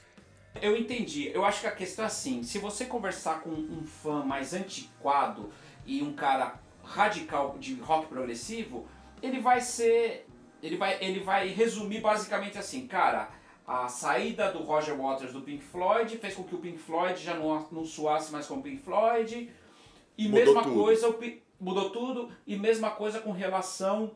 [0.60, 1.32] Eu entendi.
[1.34, 5.50] Eu acho que a questão é assim: se você conversar com um fã mais antiquado
[5.86, 6.60] e um cara
[6.92, 8.86] radical de rock progressivo,
[9.22, 10.28] ele vai ser.
[10.62, 13.30] Ele vai, ele vai resumir basicamente assim, cara.
[13.66, 17.34] A saída do Roger Waters do Pink Floyd fez com que o Pink Floyd já
[17.36, 19.50] não, não soasse mais como Pink Floyd.
[20.18, 20.76] E Mudou mesma tudo.
[20.76, 21.20] coisa, o
[21.60, 22.30] mudou tudo.
[22.46, 24.12] E mesma coisa com relação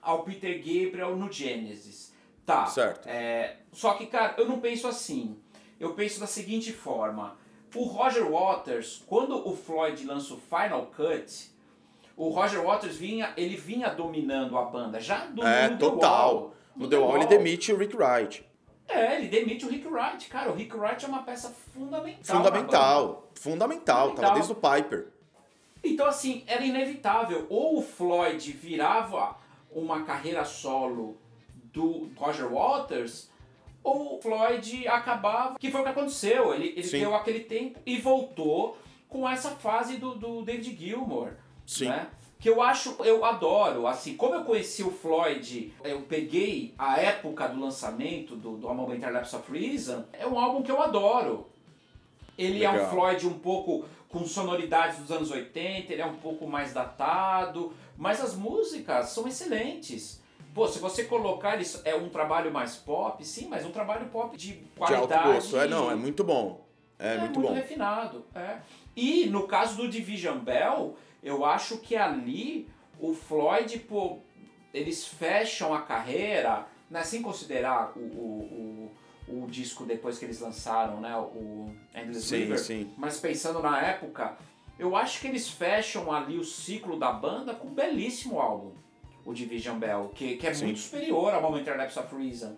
[0.00, 2.14] ao Peter Gabriel no Genesis.
[2.46, 2.66] Tá.
[2.66, 3.06] Certo.
[3.06, 5.36] É, só que, cara, eu não penso assim.
[5.78, 7.36] Eu penso da seguinte forma.
[7.74, 11.50] O Roger Waters, quando o Floyd lança o Final Cut,
[12.18, 16.34] o Roger Waters vinha, ele vinha dominando a banda, já do É, no total.
[16.34, 16.52] The Wall.
[16.76, 18.44] No The Wall ele demite o Rick Wright.
[18.88, 20.28] É, ele demite o Rick Wright.
[20.28, 22.36] Cara, o Rick Wright é uma peça fundamental.
[22.36, 22.48] banda.
[22.50, 23.28] Fundamental.
[23.34, 23.96] Fundamental.
[23.96, 24.34] Tava Fundamental.
[24.34, 25.06] desde o Piper.
[25.84, 27.46] Então, assim, era inevitável.
[27.48, 29.36] Ou o Floyd virava
[29.70, 31.16] uma carreira solo
[31.72, 33.30] do Roger Waters,
[33.84, 35.58] ou o Floyd acabava.
[35.58, 36.52] Que foi o que aconteceu.
[36.52, 37.00] Ele, ele Sim.
[37.00, 38.76] deu aquele tempo e voltou
[39.08, 41.32] com essa fase do, do David Gilmour.
[41.68, 41.88] Sim.
[41.90, 42.08] Né?
[42.40, 43.86] Que eu acho, eu adoro.
[43.86, 48.94] Assim, como eu conheci o Floyd, eu peguei a época do lançamento do, do álbum
[48.94, 51.46] Interlapse of Reason, é um álbum que eu adoro.
[52.38, 52.90] Ele é um Legal.
[52.90, 58.22] Floyd um pouco com sonoridades dos anos 80, ele é um pouco mais datado, mas
[58.22, 60.22] as músicas são excelentes.
[60.54, 64.34] Pô, se você colocar isso, é um trabalho mais pop, sim, mas um trabalho pop
[64.36, 65.12] de De qualidade.
[65.12, 65.58] alto gosto.
[65.58, 66.66] É, não, é muito bom.
[66.98, 67.52] É, muito, bom.
[67.52, 68.24] refinado.
[68.34, 68.58] É.
[68.96, 72.68] E no caso do Division Bell, eu acho que ali
[73.00, 74.18] o Floyd, pô,
[74.72, 78.92] eles fecham a carreira, né, sem considerar o, o,
[79.28, 82.92] o, o disco depois que eles lançaram, né, o Endless Sim, River, sim.
[82.96, 84.36] mas pensando na época,
[84.78, 88.72] eu acho que eles fecham ali o ciclo da banda com um belíssimo álbum,
[89.24, 90.66] o Division Bell, que, que é Sim.
[90.66, 92.56] muito superior ao Momentary Lapse of Reason.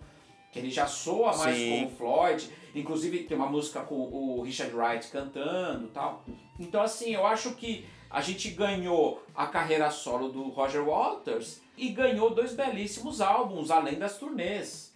[0.51, 1.69] Que ele já soa mais Sim.
[1.69, 6.25] como Floyd, inclusive tem uma música com o Richard Wright cantando e tal.
[6.59, 11.89] Então, assim, eu acho que a gente ganhou a carreira solo do Roger Waters e
[11.89, 14.93] ganhou dois belíssimos álbuns, além das turnês.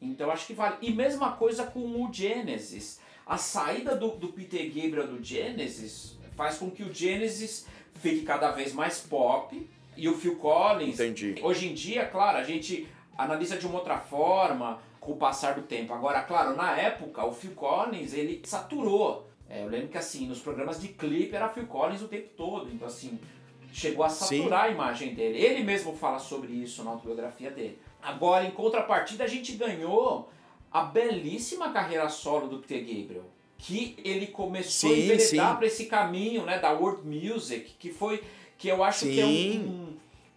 [0.00, 0.76] Então acho que vale.
[0.82, 3.00] E mesma coisa com o Genesis.
[3.26, 8.50] A saída do, do Peter Gabriel do Genesis faz com que o Genesis fique cada
[8.50, 10.94] vez mais pop e o Phil Collins.
[10.94, 11.36] Entendi.
[11.42, 15.62] Hoje em dia, claro, a gente analisa de uma outra forma com o passar do
[15.62, 15.92] tempo.
[15.92, 19.29] Agora, claro, na época, o Phil Collins, ele saturou.
[19.50, 22.70] É, eu lembro que, assim, nos programas de clipe era Phil Collins o tempo todo.
[22.72, 23.18] Então, assim,
[23.72, 25.38] chegou a saturar a imagem dele.
[25.38, 27.76] Ele mesmo fala sobre isso na autobiografia dele.
[28.00, 30.30] Agora, em contrapartida, a gente ganhou
[30.70, 33.24] a belíssima carreira solo do Peter Gabriel.
[33.58, 35.56] Que ele começou a Sim, enveredar sim.
[35.56, 38.22] para esse caminho né, da world music, que foi.
[38.56, 39.58] que eu acho que é Sim.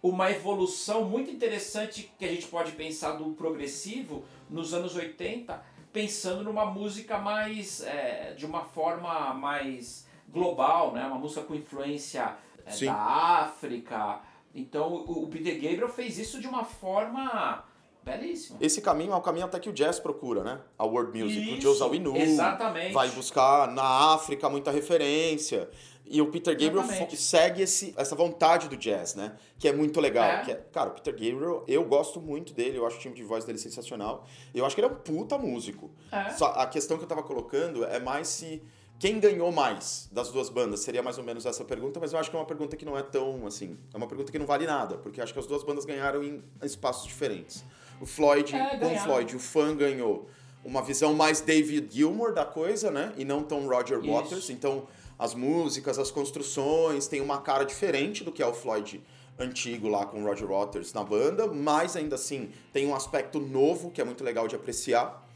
[0.02, 5.62] um, uma evolução muito interessante que a gente pode pensar do progressivo nos anos 80,
[5.94, 7.80] pensando numa música mais.
[7.82, 11.06] É, de uma forma mais global, né?
[11.06, 14.20] uma música com influência é, da África.
[14.54, 17.64] Então o, o Peter Gabriel fez isso de uma forma
[18.04, 18.58] Belíssimo.
[18.60, 20.60] Esse caminho é o caminho até que o jazz procura, né?
[20.78, 21.40] A world music.
[21.40, 22.92] Isso, o Joe Zawinul exatamente.
[22.92, 25.70] vai buscar na África muita referência.
[26.06, 26.84] E o Peter Gabriel
[27.16, 29.36] segue esse, essa vontade do jazz, né?
[29.58, 30.24] Que é muito legal.
[30.24, 30.50] É.
[30.50, 33.44] É, cara, o Peter Gabriel, eu gosto muito dele, eu acho o time de voz
[33.44, 34.26] dele sensacional.
[34.54, 35.90] Eu acho que ele é um puta músico.
[36.12, 36.30] É.
[36.30, 38.62] Só a questão que eu tava colocando é mais se
[38.98, 40.80] quem ganhou mais das duas bandas?
[40.80, 42.96] Seria mais ou menos essa pergunta, mas eu acho que é uma pergunta que não
[42.96, 43.76] é tão assim.
[43.92, 46.42] É uma pergunta que não vale nada, porque acho que as duas bandas ganharam em
[46.62, 47.64] espaços diferentes.
[48.00, 50.28] O Floyd, é, com o Floyd, o fã ganhou
[50.64, 53.12] uma visão mais David Gilmour da coisa, né?
[53.16, 54.10] E não tão Roger Isso.
[54.10, 54.50] Waters.
[54.50, 54.86] Então,
[55.18, 59.02] as músicas, as construções têm uma cara diferente do que é o Floyd
[59.38, 63.90] antigo lá com o Roger Waters na banda, mas ainda assim tem um aspecto novo
[63.90, 65.28] que é muito legal de apreciar.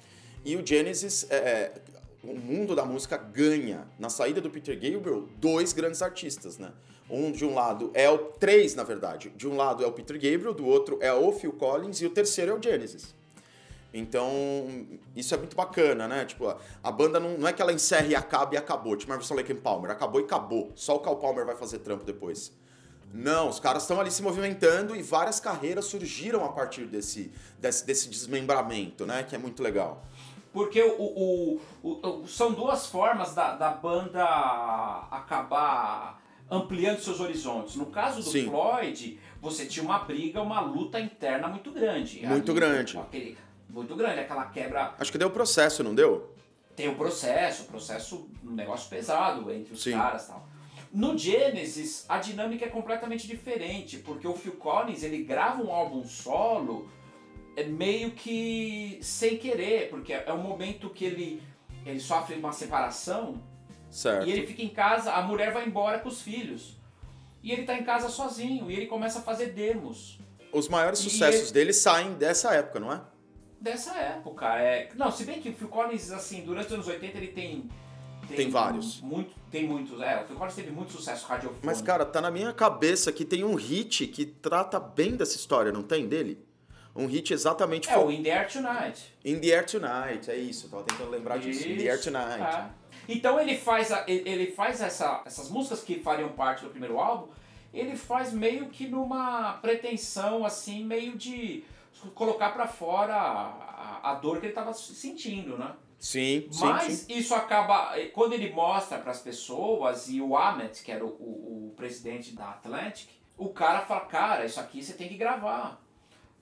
[0.44, 1.72] E o Genesis, é, é
[2.22, 6.72] o mundo da música ganha na saída do Peter Gabriel dois grandes artistas, né?
[7.10, 9.30] Um de um lado é o três, na verdade.
[9.30, 12.10] De um lado é o Peter Gabriel, do outro é o Phil Collins e o
[12.10, 13.14] terceiro é o Genesis.
[13.92, 16.24] Então, isso é muito bacana, né?
[16.24, 19.34] Tipo, a banda não, não é que ela encerre e acabe e acabou, tipo Emerson
[19.34, 20.72] Lake Palmer, acabou e acabou.
[20.74, 22.52] Só o Cal Palmer vai fazer trampo depois.
[23.12, 27.86] Não, os caras estão ali se movimentando e várias carreiras surgiram a partir desse, desse,
[27.86, 29.22] desse desmembramento, né?
[29.22, 30.04] Que é muito legal.
[30.52, 34.24] Porque o, o, o, o, são duas formas da, da banda
[35.10, 36.20] acabar
[36.50, 37.76] ampliando seus horizontes.
[37.76, 38.46] No caso do Sim.
[38.46, 42.26] Floyd, você tinha uma briga, uma luta interna muito grande.
[42.26, 42.98] Muito Ali, grande.
[42.98, 44.94] Aquele, muito grande, aquela quebra.
[44.98, 46.34] Acho que deu processo, não deu?
[46.74, 49.92] Tem o processo, processo, um negócio pesado entre os Sim.
[49.92, 50.48] caras e tal.
[50.92, 56.04] No Genesis, a dinâmica é completamente diferente, porque o Phil Collins ele grava um álbum
[56.04, 56.88] solo
[57.56, 61.42] é meio que sem querer, porque é um momento que ele,
[61.84, 63.42] ele sofre uma separação
[63.90, 64.26] Certo.
[64.26, 66.76] E ele fica em casa, a mulher vai embora com os filhos.
[67.42, 70.18] E ele tá em casa sozinho, e ele começa a fazer demos.
[70.52, 71.52] Os maiores sucessos ele...
[71.52, 73.00] dele saem dessa época, não é?
[73.60, 74.88] Dessa época, é.
[74.94, 77.68] Não, se bem que o Phil Collins, assim, durante os anos 80 ele tem.
[78.28, 79.00] Tem, tem vários.
[79.00, 80.22] Muito, tem muitos, é.
[80.22, 81.66] O Phil Collins teve muito sucesso radiofônico.
[81.66, 85.72] Mas, cara, tá na minha cabeça que tem um hit que trata bem dessa história,
[85.72, 86.46] não tem dele?
[86.94, 87.88] Um hit exatamente.
[87.88, 88.06] É, fo...
[88.06, 89.14] o In the Air Tonight.
[89.24, 90.66] In the Air Tonight, é isso.
[90.66, 91.68] Eu tava tentando lembrar isso, disso.
[91.68, 92.42] In the Air Tonight.
[92.42, 92.70] É.
[93.08, 97.28] Então ele faz, a, ele faz essa, essas músicas que fariam parte do primeiro álbum,
[97.72, 101.64] ele faz meio que numa pretensão assim, meio de
[102.14, 105.74] colocar para fora a, a, dor que ele estava sentindo, né?
[105.98, 107.18] Sim, Mas sim, sim.
[107.18, 107.92] isso acaba.
[108.12, 112.36] Quando ele mostra para as pessoas, e o Ahmet, que era o, o, o, presidente
[112.36, 115.82] da Atlantic, o cara fala: Cara, isso aqui você tem que gravar.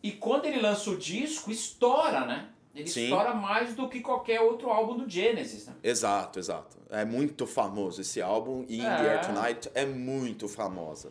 [0.03, 2.51] E quando ele lança o disco, estoura, né?
[2.75, 3.05] Ele Sim.
[3.05, 5.75] estoura mais do que qualquer outro álbum do Genesis, né?
[5.83, 6.77] Exato, exato.
[6.91, 8.85] É muito famoso esse álbum e é.
[8.85, 11.11] In The Air Tonight é muito famosa.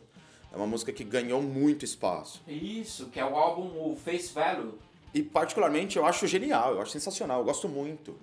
[0.55, 2.41] É uma música que ganhou muito espaço.
[2.47, 4.79] Isso, que é o álbum o Face Value.
[5.13, 8.15] E particularmente eu acho genial, eu acho sensacional, eu gosto muito.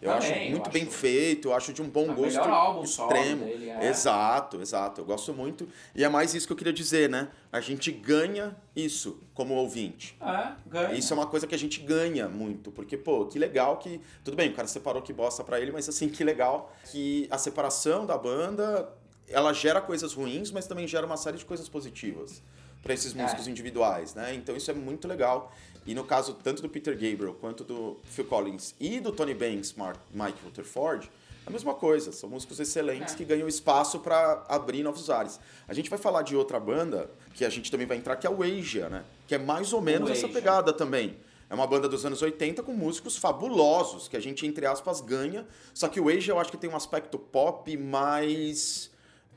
[0.00, 3.44] Eu Também, acho muito eu bem acho feito, eu acho de um bom gosto extremo.
[3.44, 3.88] Dele, é.
[3.88, 5.00] Exato, exato.
[5.00, 5.68] Eu gosto muito.
[5.92, 7.28] E é mais isso que eu queria dizer, né?
[7.50, 10.16] A gente ganha isso como ouvinte.
[10.20, 10.94] É, ganha.
[10.94, 14.00] Isso é uma coisa que a gente ganha muito, porque, pô, que legal que.
[14.22, 17.38] Tudo bem, o cara separou que bosta pra ele, mas assim, que legal que a
[17.38, 18.88] separação da banda
[19.30, 22.42] ela gera coisas ruins, mas também gera uma série de coisas positivas
[22.82, 23.22] para esses é.
[23.22, 23.50] músicos é.
[23.50, 24.34] individuais, né?
[24.34, 25.52] Então isso é muito legal.
[25.86, 29.72] E no caso tanto do Peter Gabriel quanto do Phil Collins e do Tony Banks,
[29.74, 31.10] Mark, Mike Rutherford,
[31.48, 32.12] a mesma coisa.
[32.12, 33.16] São músicos excelentes é.
[33.16, 35.40] que ganham espaço para abrir novos ares.
[35.66, 38.30] A gente vai falar de outra banda que a gente também vai entrar, que é
[38.30, 39.02] o Asia, né?
[39.26, 41.16] Que é mais ou menos essa pegada também.
[41.50, 45.46] É uma banda dos anos 80 com músicos fabulosos, que a gente, entre aspas, ganha.
[45.72, 48.90] Só que o Asia eu acho que tem um aspecto pop mais,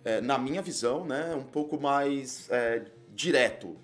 [0.04, 1.36] é, na minha visão, né?
[1.36, 2.84] Um pouco mais é,
[3.14, 3.76] direto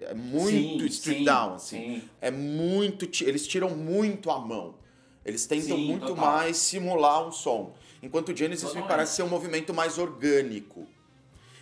[0.00, 1.76] é muito sim, street sim, down, assim.
[1.76, 2.02] Sim.
[2.20, 3.08] É muito.
[3.24, 4.74] Eles tiram muito a mão.
[5.24, 6.24] Eles tentam muito total.
[6.24, 7.74] mais simular um som.
[8.02, 10.86] Enquanto o Genesis me parece ser um movimento mais orgânico.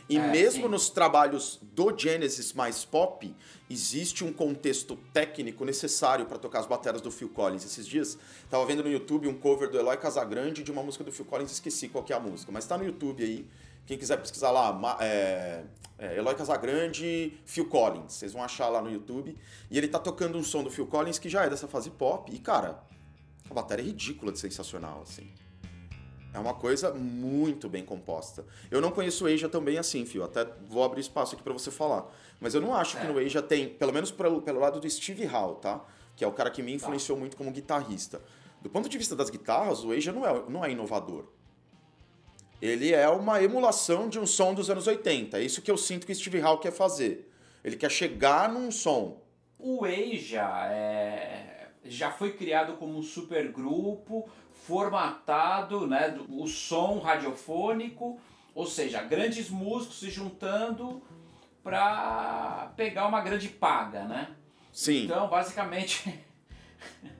[0.09, 3.35] E é, mesmo nos trabalhos do Genesis mais pop,
[3.69, 7.65] existe um contexto técnico necessário para tocar as bateras do Phil Collins.
[7.65, 8.17] Esses dias,
[8.49, 11.51] tava vendo no YouTube um cover do Eloy Casagrande de uma música do Phil Collins,
[11.51, 13.47] esqueci qual é a música, mas está no YouTube aí.
[13.89, 15.65] Quem quiser pesquisar lá, é,
[15.99, 18.13] é, Eloy Casagrande, Phil Collins.
[18.13, 19.35] Vocês vão achar lá no YouTube.
[19.71, 22.31] E ele tá tocando um som do Phil Collins que já é dessa fase pop.
[22.31, 22.85] E, cara,
[23.49, 25.33] a bateria é ridícula de sensacional, assim.
[26.35, 28.45] É uma coisa muito bem composta.
[28.71, 30.23] Eu não conheço o Asia tão bem assim, Fio.
[30.23, 32.15] Até vou abrir espaço aqui para você falar.
[32.39, 33.01] Mas eu não acho é.
[33.01, 35.83] que no Asia tem, pelo menos pelo, pelo lado do Steve Howe, tá?
[36.15, 37.21] Que é o cara que me influenciou tá.
[37.21, 38.21] muito como guitarrista.
[38.61, 41.38] Do ponto de vista das guitarras, o Asia não é, não é inovador.
[42.61, 45.39] Ele é uma emulação de um som dos anos 80.
[45.39, 47.33] É isso que eu sinto que o Steve Howe quer fazer.
[47.63, 49.21] Ele quer chegar num som.
[49.59, 54.29] O Asia é, já foi criado como um supergrupo,
[54.67, 58.21] formatado, né, o som radiofônico,
[58.55, 61.03] ou seja, grandes músicos se juntando
[61.63, 64.35] para pegar uma grande paga, né?
[64.73, 65.05] Sim.
[65.05, 66.25] Então, basicamente.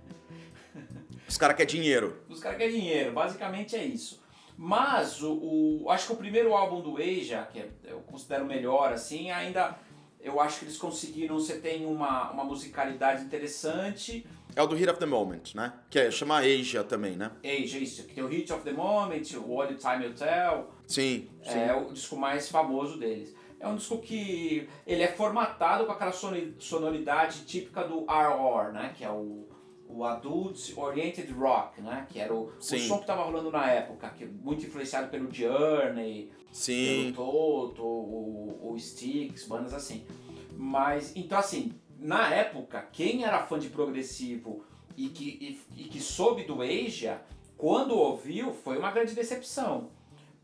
[1.29, 2.23] Os caras querem dinheiro.
[2.29, 4.23] Os caras querem dinheiro, basicamente é isso.
[4.61, 8.93] Mas o, o, acho que o primeiro álbum do Eija, que é, eu considero melhor
[8.93, 9.79] assim, ainda
[10.21, 14.27] eu acho que eles conseguiram, você tem uma, uma musicalidade interessante.
[14.57, 15.73] É o do Hit of the Moment, né?
[15.89, 17.31] Que é, chama Asia também, né?
[17.45, 18.03] Asia, isso.
[18.03, 20.69] Que tem o Hit of the Moment, o All the Time You Tell.
[20.89, 21.59] Sim, sim.
[21.61, 23.33] É o disco mais famoso deles.
[23.61, 28.93] É um disco que ele é formatado com aquela sonoridade típica do RR, né?
[28.97, 29.48] Que é o,
[29.89, 32.07] o Adult Oriented Rock, né?
[32.09, 35.33] Que era o, o som que estava rolando na época, que é muito influenciado pelo
[35.33, 37.13] Journey, Sim.
[37.13, 40.07] pelo Toto, o, o Styx, bandas assim.
[40.53, 44.65] Mas, então assim, na época, quem era fã de progressivo
[44.97, 47.23] e que, e, e que soube do Asia,
[47.57, 49.91] quando ouviu, foi uma grande decepção.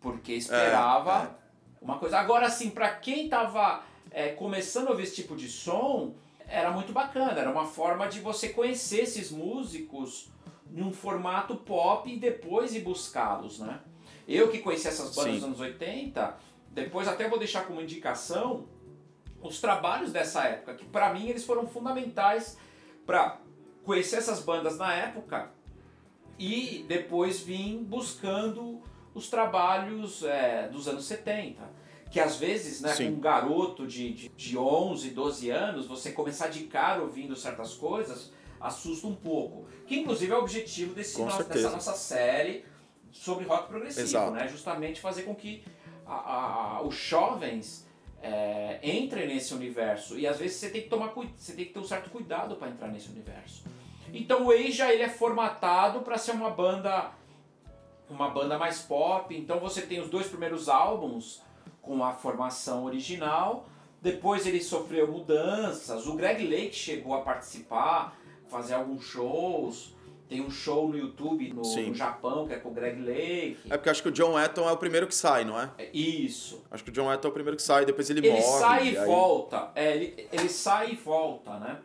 [0.00, 1.36] Porque esperava...
[1.40, 1.44] É, é
[1.84, 2.18] uma coisa.
[2.18, 6.14] Agora, assim, para quem tava é, começando a ouvir esse tipo de som,
[6.48, 7.38] era muito bacana.
[7.40, 10.30] Era uma forma de você conhecer esses músicos
[10.70, 13.80] num formato pop e depois ir buscá-los, né?
[14.26, 15.38] Eu que conheci essas bandas Sim.
[15.38, 16.36] dos anos 80,
[16.70, 18.66] depois até vou deixar como indicação
[19.40, 22.58] os trabalhos dessa época, que para mim eles foram fundamentais
[23.04, 23.38] para
[23.84, 25.52] conhecer essas bandas na época
[26.38, 28.80] e depois vim buscando
[29.14, 31.62] os trabalhos é, dos anos 70.
[32.14, 36.46] Que às vezes, né, com um garoto de, de, de 11, 12 anos, você começar
[36.46, 39.66] de cara ouvindo certas coisas assusta um pouco.
[39.84, 42.64] Que inclusive é o objetivo desse nosso, dessa nossa série
[43.10, 44.30] sobre rock progressivo, Exato.
[44.30, 44.46] né?
[44.46, 45.64] Justamente fazer com que
[46.06, 47.84] a, a, os jovens
[48.22, 50.16] é, entrem nesse universo.
[50.16, 52.68] E às vezes você tem que tomar você tem que ter um certo cuidado para
[52.68, 53.64] entrar nesse universo.
[54.12, 57.10] Então o Eija ele é formatado para ser uma banda
[58.08, 59.36] uma banda mais pop.
[59.36, 61.42] Então você tem os dois primeiros álbuns
[61.84, 63.68] com a formação original.
[64.00, 66.06] Depois ele sofreu mudanças.
[66.06, 68.18] O Greg Lake chegou a participar,
[68.48, 69.94] fazer alguns shows.
[70.28, 73.58] Tem um show no YouTube no, no, Japão, que é com o Greg Lake.
[73.70, 75.70] É porque acho que o John Etton é o primeiro que sai, não é?
[75.78, 76.62] é isso.
[76.70, 78.42] Acho que o John Etton é o primeiro que sai, depois ele, ele morre.
[78.42, 79.06] Ele sai e aí...
[79.06, 79.70] volta.
[79.74, 81.78] É, ele, ele sai e volta, né?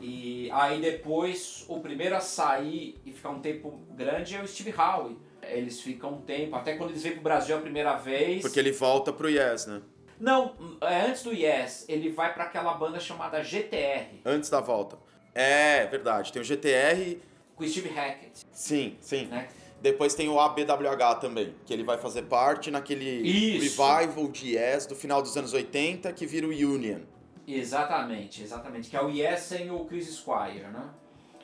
[0.00, 4.74] E aí depois, o primeiro a sair e ficar um tempo grande é o Steve
[4.76, 5.16] Howe
[5.50, 8.42] eles ficam um tempo, até quando eles vêm pro Brasil a primeira vez.
[8.42, 9.82] Porque ele volta pro Yes, né?
[10.18, 14.20] Não, é antes do Yes, ele vai para aquela banda chamada GTR.
[14.24, 14.96] Antes da volta.
[15.34, 16.32] É, verdade.
[16.32, 17.18] Tem o GTR.
[17.56, 18.46] Com Steve Hackett.
[18.52, 19.26] Sim, sim.
[19.26, 19.48] Né?
[19.80, 23.82] Depois tem o ABWH também, que ele vai fazer parte naquele Isso.
[23.82, 27.00] revival de Yes do final dos anos 80 que vira o Union.
[27.46, 28.88] Exatamente, exatamente.
[28.88, 30.88] Que é o Yes sem o Chris Squire, né?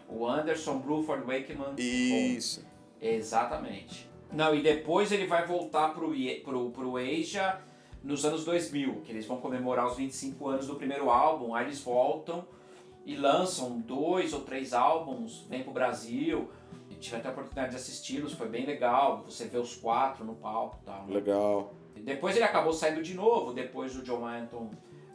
[0.09, 1.75] O Anderson, Bruford, Wakeman.
[1.77, 2.65] Isso.
[3.01, 4.09] Exatamente.
[4.33, 6.13] Não, e depois ele vai voltar pro,
[6.45, 7.59] pro, pro Asia
[8.03, 11.81] nos anos 2000, que eles vão comemorar os 25 anos do primeiro álbum, aí eles
[11.81, 12.47] voltam
[13.05, 16.51] e lançam dois ou três álbuns, vem pro Brasil.
[17.01, 19.23] Tive até a oportunidade de assisti-los, foi bem legal.
[19.25, 21.07] Você vê os quatro no palco e tal.
[21.07, 21.15] Né?
[21.15, 21.75] Legal.
[21.97, 24.71] Depois ele acabou saindo de novo, depois o John Anton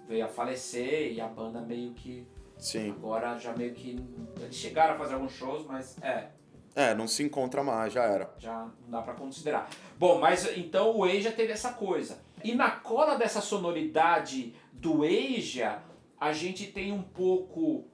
[0.07, 2.27] veio a falecer e a banda meio que.
[2.57, 2.89] Sim.
[2.89, 4.03] Agora já meio que.
[4.39, 6.29] Eles chegaram a fazer alguns shows, mas é,
[6.75, 8.29] é, não se encontra mais, já era.
[8.37, 9.69] Já não dá para considerar.
[9.97, 12.19] Bom, mas então o Asia teve essa coisa.
[12.43, 15.79] E na cola dessa sonoridade do Asia,
[16.19, 17.85] a gente tem um pouco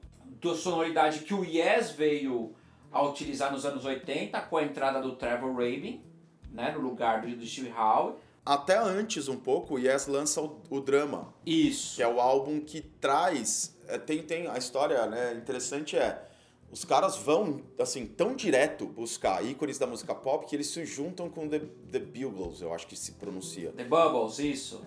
[0.41, 2.55] da sonoridade que o Yes veio
[2.91, 6.03] a utilizar nos anos 80 com a entrada do Trevor Rabin,
[6.51, 8.15] né, no lugar do Steve Howe.
[8.43, 11.31] Até antes um pouco, o Yes lança o, o Drama.
[11.45, 11.97] Isso.
[11.97, 13.77] Que é o álbum que traz...
[13.87, 16.30] É, tem, tem a história né, interessante é
[16.71, 21.29] os caras vão, assim, tão direto buscar ícones da música pop que eles se juntam
[21.29, 21.59] com The,
[21.91, 23.73] The Bugles, eu acho que se pronuncia.
[23.73, 24.81] The Bubbles, isso.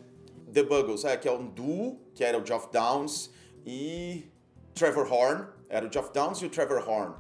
[0.51, 3.31] The Bugles, é, que é um duo, que era o Geoff Downs
[3.67, 4.25] e
[4.75, 5.47] Trevor Horn.
[5.69, 7.15] Era o Geoff Downs e o Trevor Horn.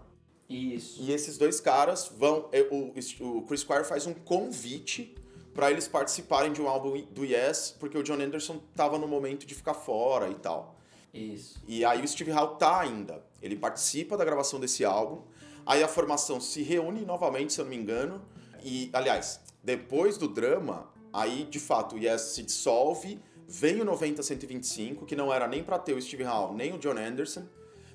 [0.48, 1.02] Isso.
[1.02, 2.48] E esses dois caras vão.
[2.52, 5.14] É, o, o Chris Squire faz um convite
[5.54, 9.46] para eles participarem de um álbum do Yes, porque o John Anderson tava no momento
[9.46, 10.76] de ficar fora e tal.
[11.12, 11.62] Isso.
[11.66, 13.22] E aí o Steve Howe tá ainda.
[13.44, 15.20] Ele participa da gravação desse álbum.
[15.66, 18.22] Aí a formação se reúne novamente, se eu não me engano.
[18.62, 23.18] E, aliás, Depois do drama, aí de fato o Yes se dissolve,
[23.48, 26.98] vem o 90-125, que não era nem pra ter o Steve Howe nem o John
[26.98, 27.46] Anderson.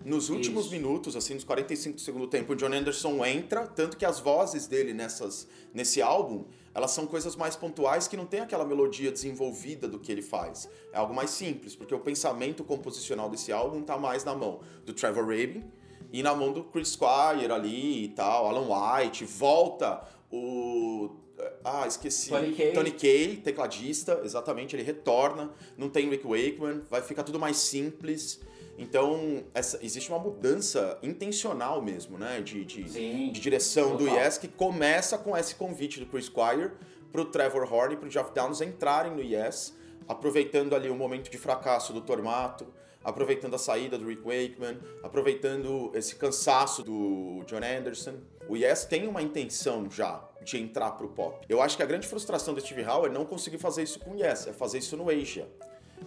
[0.03, 0.73] Nos últimos Isso.
[0.73, 4.65] minutos, assim, nos 45 do segundo tempo, o John Anderson entra, tanto que as vozes
[4.65, 6.45] dele nessas, nesse álbum,
[6.79, 10.69] elas são coisas mais pontuais que não tem aquela melodia desenvolvida do que ele faz.
[10.93, 14.93] É algo mais simples, porque o pensamento composicional desse álbum tá mais na mão do
[14.93, 15.65] Trevor Rabin
[16.11, 21.09] e na mão do Chris Squire ali e tal, Alan White, volta o
[21.63, 22.29] ah, esqueci.
[22.29, 22.73] Tony Kaye.
[22.73, 28.41] Tony Kaye, tecladista, exatamente, ele retorna, não tem Rick Wakeman, vai ficar tudo mais simples.
[28.81, 32.41] Então, essa- existe uma mudança intencional mesmo, né?
[32.41, 34.23] De, de, de direção do total.
[34.23, 36.71] Yes, que começa com esse convite do Chris Squire
[37.11, 39.75] pro Trevor Horn e pro Jeff Downs entrarem no Yes,
[40.07, 42.65] aproveitando ali o momento de fracasso do Tormato,
[43.03, 48.15] aproveitando a saída do Rick Wakeman, aproveitando esse cansaço do John Anderson.
[48.47, 51.45] O Yes tem uma intenção já de entrar pro pop.
[51.49, 54.11] Eu acho que a grande frustração do Steve Howe é não conseguir fazer isso com
[54.11, 55.47] o Yes, é fazer isso no Asia.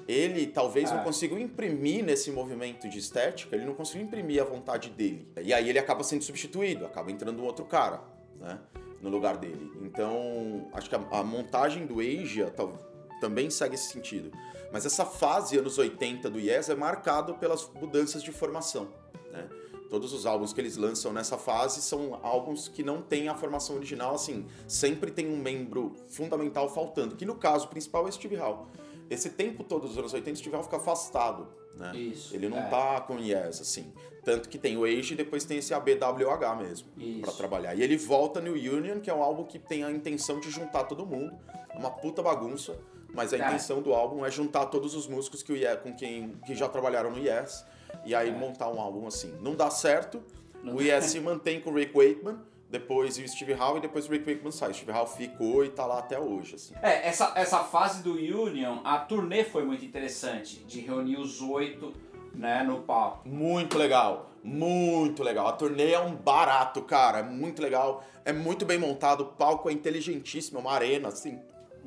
[0.08, 1.04] Ele talvez não Ah.
[1.04, 5.28] conseguiu imprimir nesse movimento de estética, ele não conseguiu imprimir a vontade dele.
[5.40, 8.00] E aí ele acaba sendo substituído, acaba entrando um outro cara,
[8.40, 8.58] né?
[9.00, 9.70] No lugar dele.
[9.82, 12.78] Então, acho que a, a montagem do Asia tal-
[13.20, 14.30] também segue esse sentido.
[14.72, 18.88] Mas essa fase anos 80 do Yes é marcado pelas mudanças de formação,
[19.30, 19.48] né?
[19.90, 23.76] Todos os álbuns que eles lançam nessa fase são álbuns que não têm a formação
[23.76, 28.66] original, assim, sempre tem um membro fundamental faltando, que no caso principal é Steve Howe.
[29.12, 31.94] Esse tempo todo dos anos 80, Steve Howe fica afastado, né?
[31.96, 32.68] Isso, Ele não é.
[32.68, 33.92] tá com Yes, assim.
[34.24, 36.88] Tanto que tem o Age e depois tem esse ABWH mesmo,
[37.20, 37.74] pra trabalhar.
[37.74, 40.84] E ele volta no Union, que é um álbum que tem a intenção de juntar
[40.84, 41.36] todo mundo.
[41.70, 42.78] É uma puta bagunça,
[43.12, 43.40] mas a É.
[43.46, 46.68] intenção do álbum é juntar todos os músicos que o Yes, com quem que já
[46.68, 47.64] trabalharam no Yes
[48.06, 48.32] e aí É.
[48.32, 49.34] montar um álbum assim.
[49.42, 50.22] Não dá certo.
[50.62, 50.80] Não o.
[50.82, 52.38] Yes se mantém com o Rick Wakeman,
[52.72, 54.70] depois o Steve Howe e depois o Rick Wakeman sai.
[54.70, 56.74] O Steve Howe ficou e tá lá até hoje, assim.
[56.82, 61.92] É, essa, essa fase do Union, a turnê foi muito interessante, de reunir os oito
[62.34, 63.28] né, no palco.
[63.28, 65.48] Muito legal, muito legal.
[65.48, 67.18] A turnê é um barato, cara.
[67.18, 68.02] É muito legal.
[68.24, 69.20] É muito bem montado.
[69.20, 71.38] O palco é inteligentíssimo, é uma arena, assim,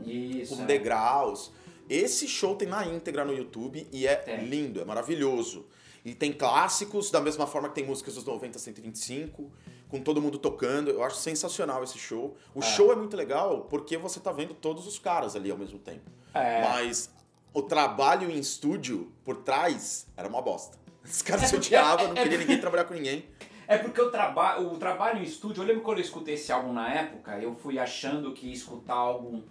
[0.05, 0.55] Isso.
[0.55, 0.65] com é.
[0.67, 1.51] degraus.
[1.89, 4.45] Esse show tem na íntegra no YouTube e é Tem.
[4.45, 5.65] lindo, é maravilhoso.
[6.03, 9.51] E tem clássicos, da mesma forma que tem músicas dos 90 125,
[9.95, 10.89] com todo mundo tocando.
[10.89, 12.35] Eu acho sensacional esse show.
[12.53, 12.61] O É.
[12.63, 16.09] show é muito legal porque você tá vendo todos os caras ali ao mesmo tempo.
[16.33, 16.61] É.
[16.61, 17.09] Mas
[17.53, 20.77] o trabalho em estúdio por trás era uma bosta.
[21.03, 23.25] Os caras É se odiavam, é- não é- queria ninguém trabalhar com ninguém.
[23.67, 26.73] É porque o, traba o trabalho em estúdio, eu lembro quando eu escutei esse álbum
[26.73, 29.43] na época, eu fui achando que ia escutar algo,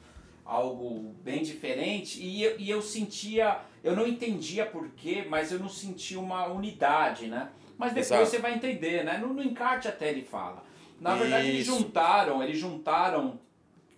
[0.44, 5.68] algo bem diferente e eu, e eu sentia, eu não entendia porquê, mas eu não
[5.68, 7.48] sentia uma unidade, né?
[7.84, 8.26] Mas depois Exato.
[8.30, 9.18] você vai entender, né?
[9.18, 10.62] No, no encarte até ele fala.
[11.00, 11.78] Na verdade eles Isso.
[11.78, 13.38] juntaram, eles juntaram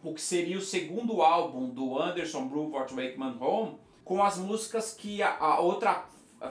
[0.02, 5.22] o que seria o segundo álbum do Anderson Bruford Wakeman Home com as músicas que
[5.22, 6.04] a, a outra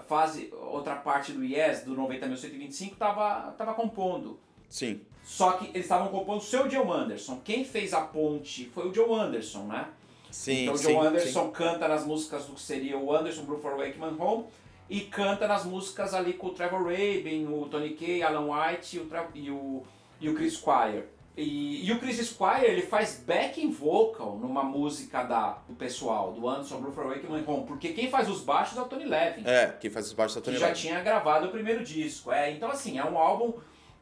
[0.07, 4.39] fase, outra parte do Yes, do 90.125, tava, tava compondo.
[4.69, 5.01] Sim.
[5.23, 7.39] Só que eles estavam compondo o seu John Anderson.
[7.43, 9.87] Quem fez a ponte foi o John Anderson, né?
[10.29, 11.51] Sim, então o sim, John Anderson sim.
[11.51, 14.45] canta nas músicas do que seria o Anderson Bruford Wakeman Home
[14.89, 18.99] e canta nas músicas ali com o Trevor Rabin, o Tony Kaye, Alan White e
[18.99, 19.83] o, e o,
[20.21, 21.03] e o Chris Squire.
[21.37, 26.47] E, e o Chris Squire ele faz backing vocal numa música da, do pessoal, do
[26.47, 30.05] Anderson Wakeman Home, porque quem faz os baixos é o Tony Levin É, quem faz
[30.07, 30.79] os baixos da que Tony já Levin.
[30.79, 32.31] tinha gravado o primeiro disco.
[32.31, 33.53] É, então assim, é um álbum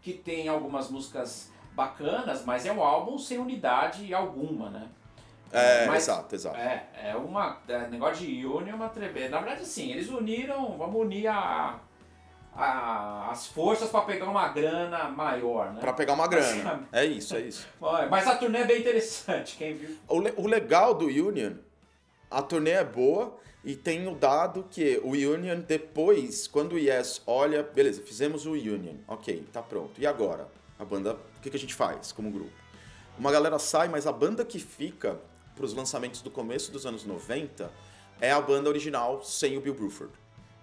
[0.02, 4.88] que tem algumas músicas bacanas, mas é um álbum sem unidade alguma, né?
[5.54, 6.58] É, Mas- exato, exato.
[6.58, 7.60] É, é uma.
[7.68, 9.30] É, negócio de união é uma tremenda.
[9.30, 11.80] Na verdade, sim, eles uniram, vamos unir a,
[12.56, 15.80] a- as forças para pegar uma grana maior, né?
[15.80, 16.88] Pra pegar uma grana.
[16.92, 17.68] É isso, é isso.
[18.10, 19.96] Mas a turnê é bem interessante, quem viu.
[20.08, 21.54] O, le- o legal do Union,
[22.30, 27.22] a turnê é boa e tem o dado que o Union depois, quando o Yes
[27.26, 30.00] olha, beleza, fizemos o Union, ok, tá pronto.
[30.00, 30.48] E agora?
[30.80, 32.52] A banda, o que, que a gente faz como grupo?
[33.18, 35.18] Uma galera sai, mas a banda que fica
[35.56, 37.72] pros lançamentos do começo dos anos 90
[38.22, 40.14] é a banda original sem o Bill Bruford.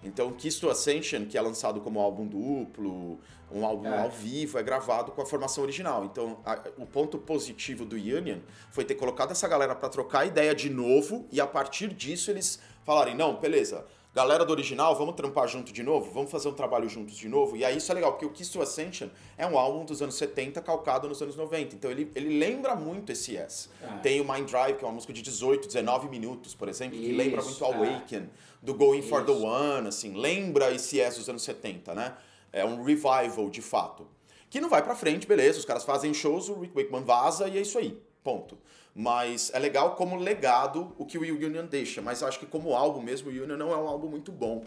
[0.03, 3.19] Então, Kiss to Ascension, que é lançado como álbum duplo,
[3.51, 4.01] um álbum É.
[4.01, 6.03] ao vivo, é gravado com a formação original.
[6.05, 8.39] Então, a- o ponto positivo do Union
[8.71, 12.59] foi ter colocado essa galera pra trocar ideia de novo e a partir disso eles
[12.83, 16.89] falarem: não, beleza, galera do original, vamos trampar junto de novo, vamos fazer um trabalho
[16.89, 17.55] juntos de novo.
[17.55, 19.07] E aí isso é legal, porque o Kiss to Ascension
[19.37, 21.75] é um álbum dos anos 70 calcado nos anos 90.
[21.75, 23.69] Então, ele, ele lembra muito esse Yes.
[23.81, 23.97] É.
[23.99, 27.05] Tem o Mind Drive, que é uma música de 18, 19 minutos, por exemplo, que
[27.05, 28.17] Isso, lembra muito é.
[28.17, 28.23] é.
[28.61, 29.45] do Going for the Isso.
[29.45, 32.13] One, assim, lembra esse Yes dos anos 70, né?
[32.51, 34.05] É um revival, de fato.
[34.49, 37.57] Que não vai pra frente, beleza, os caras fazem shows, o Rick Wakeman vaza e
[37.57, 37.97] é isso aí.
[38.23, 38.57] Ponto.
[38.93, 43.01] Mas é legal como legado o que o Union deixa, mas acho que como álbum
[43.01, 44.65] mesmo, o Union não é um álbum muito bom.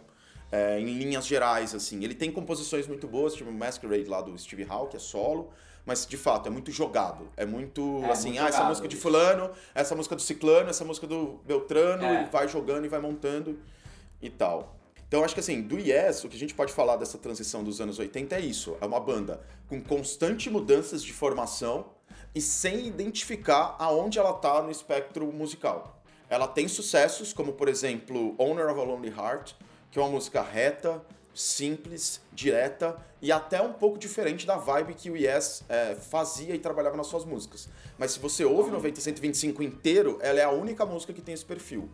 [0.50, 2.02] É, em linhas gerais, assim.
[2.04, 5.50] Ele tem composições muito boas, tipo o Masquerade lá do Steve Howe, que é solo,
[5.84, 7.28] mas de fato é muito jogado.
[7.36, 10.70] É muito É, assim, muito ah, essa jogado, música de fulano, essa música do ciclano,
[10.70, 12.22] essa música do Beltrano, É.
[12.22, 13.58] e vai jogando e vai montando
[14.22, 14.76] e tal.
[15.08, 17.80] Então acho que assim, do Yes, o que a gente pode falar dessa transição dos
[17.80, 18.76] anos 80 é isso.
[18.80, 21.86] É uma banda com constante mudanças de formação
[22.34, 26.02] e sem identificar aonde ela tá no espectro musical.
[26.28, 29.54] Ela tem sucessos, como por exemplo Owner of a Lonely Heart,
[29.90, 31.02] que é uma música reta,
[31.34, 36.58] simples, direta e até um pouco diferente da vibe que o Yes é, fazia e
[36.58, 37.68] trabalhava nas suas músicas.
[37.98, 41.44] Mas se você ouve 90 125 inteiro, ela é a única música que tem esse
[41.44, 41.90] perfil.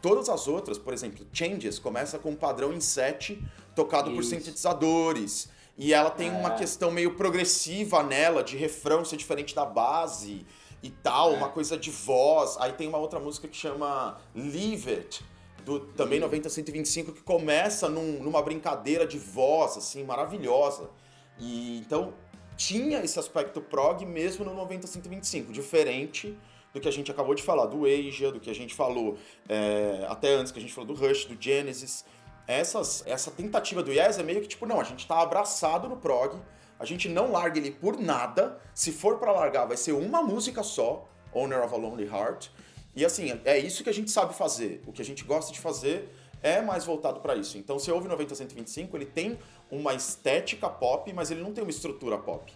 [0.00, 3.40] Todas as outras, por exemplo, Changes, começa com um padrão em 7,
[3.74, 4.30] tocado por Isso.
[4.30, 5.48] sintetizadores.
[5.76, 6.56] E ela tem uma É.
[6.58, 10.44] questão meio progressiva nela, de refrão ser diferente da base
[10.82, 11.36] e tal, É.
[11.36, 12.56] uma coisa de voz.
[12.60, 15.24] Aí tem uma outra música que chama Leave It,
[15.64, 20.90] do também 90-125, que começa num- numa brincadeira de voz, assim, maravilhosa.
[21.38, 22.12] E então
[22.56, 26.36] tinha esse aspecto prog mesmo no 90-125, diferente
[26.72, 29.16] do que a gente acabou de falar, do Asia, do que a gente falou
[29.48, 32.04] é, até antes, que a gente falou do Rush, do Genesis.
[32.46, 35.96] Essas, essa tentativa do Yes é meio que tipo, não, a gente tá abraçado no
[35.96, 36.40] prog,
[36.78, 40.62] a gente não larga ele por nada, se for pra largar vai ser uma música
[40.62, 42.48] só, Owner of a Lonely Heart,
[42.94, 45.60] e assim, é isso que a gente sabe fazer, o que a gente gosta de
[45.60, 46.12] fazer
[46.42, 47.56] é mais voltado pra isso.
[47.56, 49.38] Então, você ouve 90-125, ele tem
[49.70, 52.52] uma estética pop, mas ele não tem uma estrutura pop.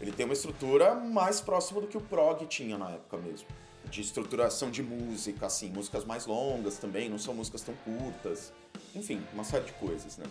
[0.00, 3.48] Ele tem uma estrutura mais próxima do que o prog tinha na época mesmo.
[3.86, 8.52] De estruturação de música, assim, músicas mais longas também, não são músicas tão curtas.
[8.94, 10.26] Enfim, uma série de coisas, né?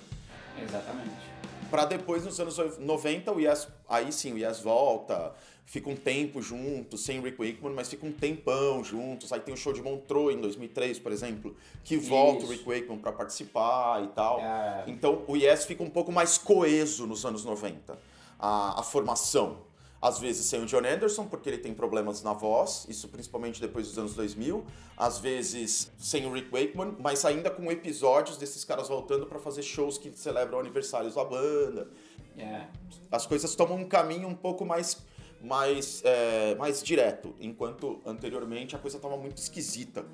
[0.61, 1.37] Exatamente.
[1.69, 5.33] Pra depois, nos anos 90, o Yes, aí sim, o Yes volta,
[5.65, 9.33] fica um tempo junto, sem Rick Wakeman, mas fica um tempão juntos.
[9.33, 12.51] Aí tem o show de Montreux em 2003, por exemplo, que volta o Isso.
[12.53, 14.39] Rick Wakeman pra participar e tal.
[14.39, 14.85] É.
[14.87, 17.99] Então o Yes fica um pouco mais coeso nos anos 90,
[18.39, 19.66] a, a formação.
[20.01, 23.87] Às vezes sem o John Anderson, porque ele tem problemas na voz, isso principalmente depois
[23.87, 24.63] dos anos 2000.
[24.95, 29.63] Às vezes sem o Rick Wakeman, mas ainda com episódios desses caras voltando pra fazer
[29.63, 31.89] shows que celebram aniversários da banda.
[32.37, 32.67] É.
[33.11, 35.03] As coisas tomam um caminho um pouco mais,
[35.41, 40.05] mais, é, mais direto, enquanto anteriormente a coisa estava muito esquisita.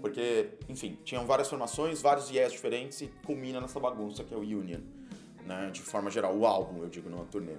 [0.00, 4.40] Porque, enfim, tinham várias formações, vários yes diferentes e culmina nessa bagunça que é o
[4.40, 4.80] Union,
[5.46, 5.70] né?
[5.70, 7.56] De forma geral, o álbum, eu digo, não a turnê.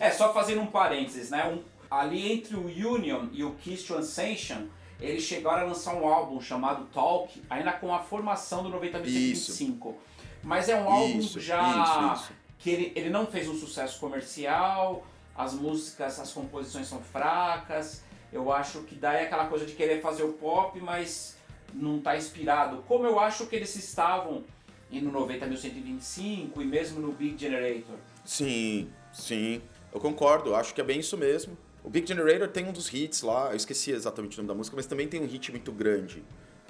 [0.00, 1.46] É, só fazendo um parênteses, né?
[1.46, 4.66] Um- ali entre o Union e o Kiss Translation,
[5.00, 9.94] eles chegaram a lançar um álbum chamado Talk, ainda com a formação do 90-125.
[10.42, 12.32] Mas é um álbum Isso, já isso, isso.
[12.58, 15.04] que ele, ele não fez um sucesso comercial,
[15.36, 18.02] as músicas, as composições são fracas.
[18.32, 21.36] Eu acho que daí é aquela coisa de querer fazer o pop, mas
[21.74, 22.82] não tá inspirado.
[22.88, 24.42] Como eu acho que eles estavam
[24.90, 27.96] no 90.125 e mesmo no Big Generator.
[28.24, 29.62] Sim, sim.
[29.92, 31.56] Eu concordo, acho que é bem isso mesmo.
[31.84, 34.76] O Big Generator tem um dos hits lá, eu esqueci exatamente o nome da música,
[34.76, 36.22] mas também tem um hit muito grande.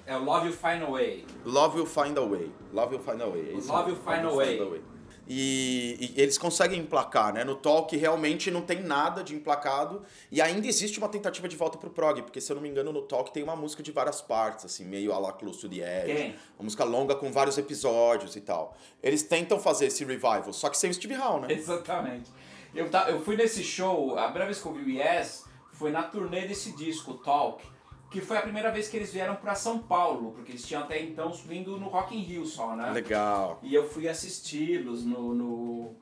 [0.06, 1.26] É o Love You Find a Way.
[1.44, 2.50] Love Will Find a Way.
[2.72, 3.50] Love Will Find a Way.
[3.50, 4.82] é isso Love mesmo, Will Find a Way.
[5.28, 7.44] E, e eles conseguem emplacar, né?
[7.44, 10.02] No Talk realmente não tem nada de emplacado
[10.32, 12.92] e ainda existe uma tentativa de volta pro prog, porque se eu não me engano
[12.92, 15.76] no Talk tem uma música de várias partes, assim, meio a la Close to the
[15.76, 16.14] Edge.
[16.14, 16.30] Tem.
[16.58, 18.76] Uma música longa com vários episódios e tal.
[19.00, 21.52] Eles tentam fazer esse revival, só que sem o Steve Howe, né?
[21.54, 22.28] Exatamente.
[22.74, 25.90] Eu, ta- eu fui nesse show, a primeira vez que eu vi o Yes foi
[25.90, 27.64] na turnê desse disco, Talk,
[28.10, 31.00] que foi a primeira vez que eles vieram pra São Paulo, porque eles tinham até
[31.02, 32.90] então vindo no Rock in Rio só, né?
[32.92, 33.58] Legal.
[33.62, 35.96] E eu fui assisti-los no, no,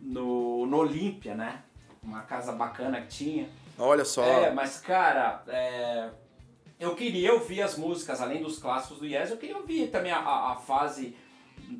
[0.00, 1.62] no, no Olímpia, né?
[2.02, 3.48] Uma casa bacana que tinha.
[3.78, 4.24] Olha só.
[4.24, 6.08] É, mas cara, é,
[6.78, 10.18] eu queria ouvir as músicas, além dos clássicos do Yes, eu queria ouvir também a,
[10.18, 11.14] a, a fase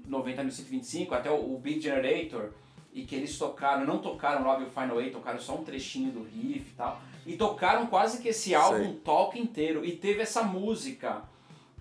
[0.08, 2.50] 90.125, até o, o Big Generator,
[2.92, 6.22] e que eles tocaram, não tocaram Love You Final Way, tocaram só um trechinho do
[6.22, 9.00] riff e tal, e tocaram quase que esse álbum Sei.
[9.04, 11.22] talk inteiro, e teve essa música,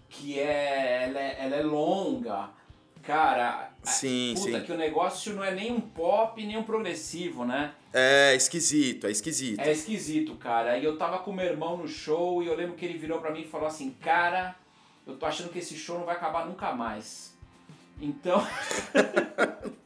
[0.07, 2.49] que é, ela é, ela é longa,
[3.01, 4.65] cara, Sim, puta, sim.
[4.65, 7.73] que o negócio não é nem um pop, nem um progressivo, né?
[7.93, 9.59] É esquisito, é esquisito.
[9.59, 10.77] É esquisito, cara.
[10.77, 13.31] E eu tava com meu irmão no show e eu lembro que ele virou pra
[13.31, 14.55] mim e falou assim: Cara,
[15.07, 17.33] eu tô achando que esse show não vai acabar nunca mais.
[18.01, 18.45] Então.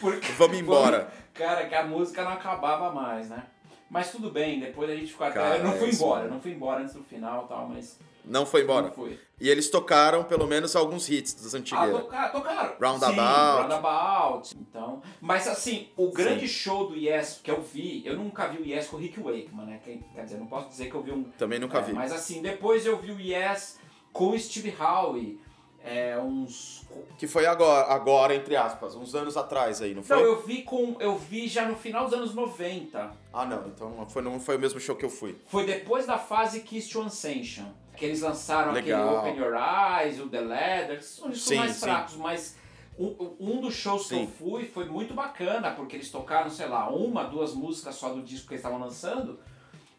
[0.00, 1.12] Porque, Vamos embora.
[1.34, 3.44] Cara, que a música não acabava mais, né?
[3.90, 5.40] Mas tudo bem, depois a gente ficou até.
[5.40, 7.68] Cara, eu não fui é isso embora, não fui embora antes do final e tal,
[7.68, 7.98] mas.
[8.24, 8.86] Não foi embora.
[8.86, 9.18] Não foi.
[9.40, 11.90] E eles tocaram pelo menos alguns hits das Ah, antigas.
[11.90, 12.74] tocaram, tocaram.
[12.80, 13.16] Roundabout.
[13.16, 14.56] Sim, Roundabout.
[14.60, 18.66] Então, mas assim, o grande show do Yes que eu vi, eu nunca vi o
[18.66, 19.80] Yes com o Rick Wakeman, né?
[19.84, 21.24] Quer dizer, não posso dizer que eu vi um...
[21.38, 21.92] Também nunca É, vi.
[21.94, 23.80] Mas assim, depois eu vi o Yes
[24.12, 25.40] com o Steve Howe,
[25.84, 26.86] é, uns...
[27.18, 30.16] Que foi agora, agora, entre aspas, uns anos atrás aí, não foi?
[30.16, 30.96] Não, eu vi com...
[31.00, 33.10] Eu vi já no final dos anos 90.
[33.32, 35.38] Ah, não, então não foi, não foi o mesmo show que eu fui.
[35.46, 37.66] Foi depois da fase Kiss to Ascension.
[37.96, 39.18] Que eles lançaram Legal.
[39.18, 39.56] aquele Open Your
[40.02, 41.80] Eyes, o The Leather, são discos Sim, mais sim.
[41.80, 42.56] fracos, mas
[42.98, 44.32] um, um dos shows que eu Sim.
[44.38, 48.48] fui foi muito bacana, porque eles tocaram, sei lá, uma, duas músicas só do disco
[48.48, 49.38] que eles estavam lançando,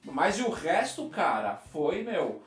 [0.04, 2.42] mas o resto, cara, foi, meu,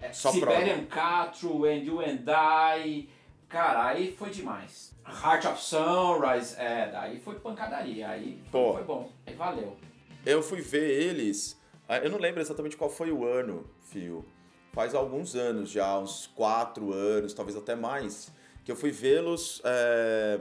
[0.00, 3.08] é, Só Siberian Catru, And You and I,
[3.48, 4.94] cara, aí foi demais.
[5.06, 8.72] Heart of Sunrise, é, daí foi pancadaria, aí foi, Pô.
[8.74, 9.76] foi bom, aí valeu.
[10.24, 11.58] Eu fui ver eles.
[11.88, 14.24] ah, Eu não lembro exatamente qual foi o ano, Fio.
[14.72, 18.30] Faz alguns anos já, uns quatro anos, talvez até mais,
[18.64, 19.60] que eu fui vê-los.
[19.64, 20.38] é,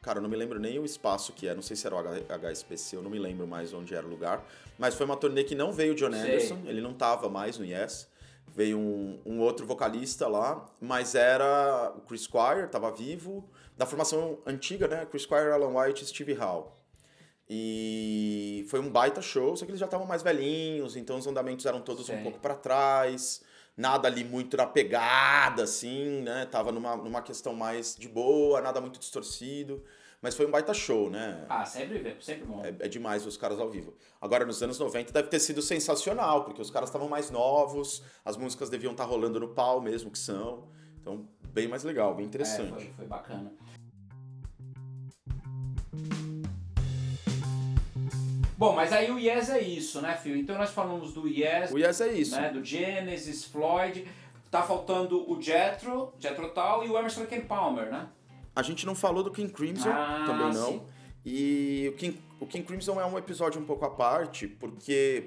[0.00, 1.98] Cara, eu não me lembro nem o espaço que é, não sei se era o
[1.98, 4.44] HSPC, eu não me lembro mais onde era o lugar.
[4.78, 6.20] Mas foi uma turnê que não veio o John Sei.
[6.20, 8.06] Anderson, ele não tava mais no Yes.
[8.54, 14.38] Veio um, um outro vocalista lá, mas era o Chris Squire, tava vivo, da formação
[14.46, 15.04] antiga, né?
[15.06, 16.68] Chris Squire, Alan White e Steve Howe.
[17.50, 21.66] E foi um baita show, só que eles já estavam mais velhinhos, então os andamentos
[21.66, 22.16] eram todos Sei.
[22.16, 23.42] um pouco para trás,
[23.76, 26.46] nada ali muito na pegada, assim, né?
[26.46, 29.82] Tava numa, numa questão mais de boa, nada muito distorcido,
[30.24, 31.44] mas foi um baita show, né?
[31.50, 32.64] Ah, sempre, sempre bom.
[32.64, 33.92] É, é demais ver os caras ao vivo.
[34.18, 38.34] Agora, nos anos 90 deve ter sido sensacional, porque os caras estavam mais novos, as
[38.38, 40.66] músicas deviam estar rolando no pau mesmo, que são.
[40.98, 42.72] Então, bem mais legal, bem É, interessante.
[42.72, 43.52] foi, foi bacana.
[48.56, 50.38] Bom, mas aí o Yes é isso, né, Phil?
[50.38, 52.34] Então nós falamos do Yes, O Yes é isso.
[52.40, 54.08] né, do Genesis, Floyd.
[54.50, 58.08] Tá faltando o Jethro, Jethro Tull e o Emerson Lake and Palmer, né?
[58.54, 60.66] A gente não falou do King Crimson, Ah, também não.
[60.72, 60.82] sim.
[61.26, 65.24] E o King, o King Crimson é um episódio um pouco à parte, porque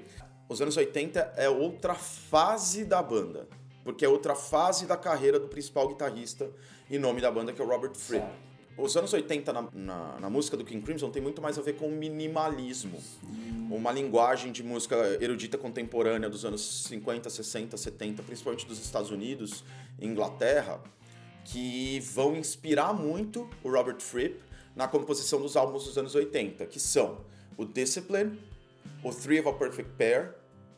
[0.48, 3.48] os anos 80 é outra fase da banda.
[3.84, 6.50] Porque é outra fase da carreira do principal guitarrista
[6.90, 8.26] e nome da banda, que é o Robert Fripp.
[8.76, 11.72] Os anos 80 na, na, na música do King Crimson tem muito mais a ver
[11.74, 12.96] com o minimalismo.
[13.70, 19.64] Uma linguagem de música erudita contemporânea dos anos 50, 60, 70, principalmente dos Estados Unidos
[19.98, 20.80] e Inglaterra,
[21.50, 24.38] que vão inspirar muito o Robert Fripp
[24.76, 27.24] na composição dos álbuns dos anos 80, que são
[27.56, 28.38] o Discipline,
[29.02, 30.34] o Three of a Perfect Pair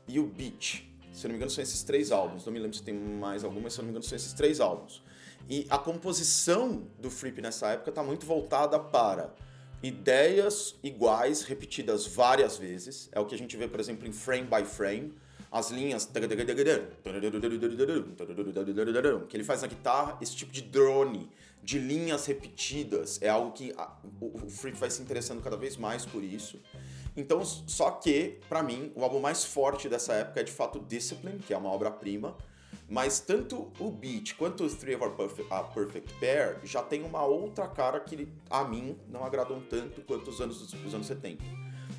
[0.07, 0.89] e o Beach.
[1.13, 2.47] Se eu não me engano, são esses três álbuns.
[2.47, 4.33] Não me lembro se tem mais algum, mas se eu não me engano, são esses
[4.33, 5.03] três álbuns.
[5.49, 9.35] E a composição do Fripp nessa época está muito voltada para
[9.83, 13.09] ideias iguais, repetidas várias vezes.
[13.11, 15.13] É o que a gente vê, por exemplo, em Frame by Frame.
[15.51, 16.07] As linhas
[19.27, 21.29] que ele faz na guitarra, esse tipo de drone,
[21.63, 24.49] de linhas repetidas, é algo que a- o, o
[24.79, 26.61] vai se interessando cada vez mais por isso.
[27.17, 31.39] Então, só que, pra mim, o álbum mais forte dessa época é de fato Discipline,
[31.41, 32.37] que é uma obra-prima.
[32.89, 35.05] Mas tanto o Beat quanto o Three of
[35.51, 40.31] a Perfect Pair já tem uma outra cara que a mim não agradam tanto quanto
[40.31, 41.43] os anos, os anos 70.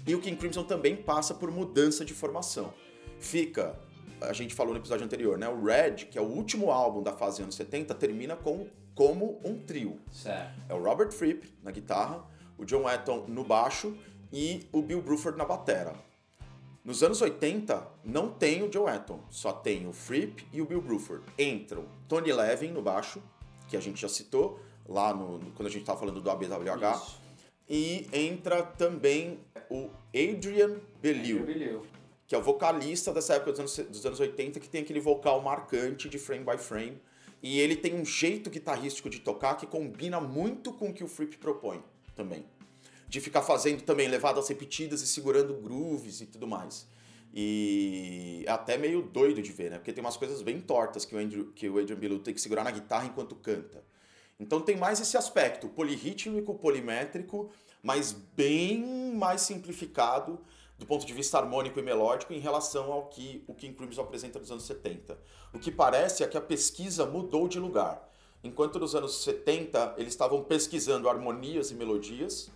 [0.08, 2.74] E o King Crimson também passa por mudança de formação.
[3.22, 3.80] Fica,
[4.20, 5.48] a gente falou no episódio anterior, né?
[5.48, 9.58] O Red, que é o último álbum da fase anos 70, termina com, como um
[9.58, 10.00] trio.
[10.12, 10.60] Certo.
[10.68, 12.26] É o Robert Fripp na guitarra,
[12.58, 13.96] o John Wetton no baixo
[14.34, 15.94] e o Bill Bruford na batera.
[16.84, 20.82] Nos anos 80, não tem o Joe Wetton, só tem o Fripp e o Bill
[20.82, 21.24] Bruford.
[21.38, 23.22] Entram Tony Levin no baixo,
[23.70, 24.60] que a gente já citou
[24.90, 27.22] lá no, quando a gente estava falando do ABWH, Isso.
[27.70, 31.86] e entra também o Adrian Belew, Jubileu.
[32.32, 35.42] Que é o vocalista dessa época dos anos, dos anos 80, que tem aquele vocal
[35.42, 36.98] marcante de frame by frame.
[37.44, 41.10] E ele tem um jeito guitarrístico de tocar que combina muito com o que o
[41.10, 41.84] Fripp propõe
[42.16, 42.46] também.
[43.06, 46.88] De ficar fazendo também levadas repetidas e segurando grooves e tudo mais.
[47.34, 49.78] E é até meio doido de ver, né?
[49.78, 52.40] Porque tem umas coisas bem tortas que o, Andrew, que o Adrian Belew tem que
[52.40, 53.84] segurar na guitarra enquanto canta.
[54.40, 57.52] Então tem mais esse aspecto polirrítmico, polimétrico,
[57.84, 60.40] mas bem mais simplificado
[60.82, 64.40] do ponto de vista harmônico e melódico em relação ao que o King Crimson apresenta
[64.40, 65.16] nos anos 70.
[65.54, 68.10] O que parece é que a pesquisa mudou de lugar.
[68.44, 72.50] Enquanto nos anos 70 eles estavam pesquisando harmonias e melodias,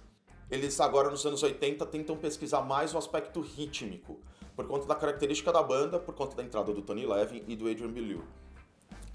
[0.49, 4.19] eles agora nos anos 80 tentam pesquisar mais o aspecto rítmico,
[4.55, 7.69] por conta da característica da banda, por conta da entrada do Tony Levin e do
[7.69, 8.23] Adrian Belew.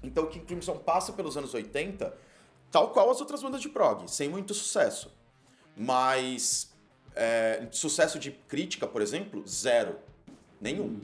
[0.01, 2.17] Então o King Crimson passa pelos anos 80,
[2.71, 5.11] tal qual as outras bandas de prog, sem muito sucesso.
[5.75, 6.70] Mas
[7.15, 9.97] é, sucesso de crítica, por exemplo, zero.
[10.59, 11.01] Nenhum.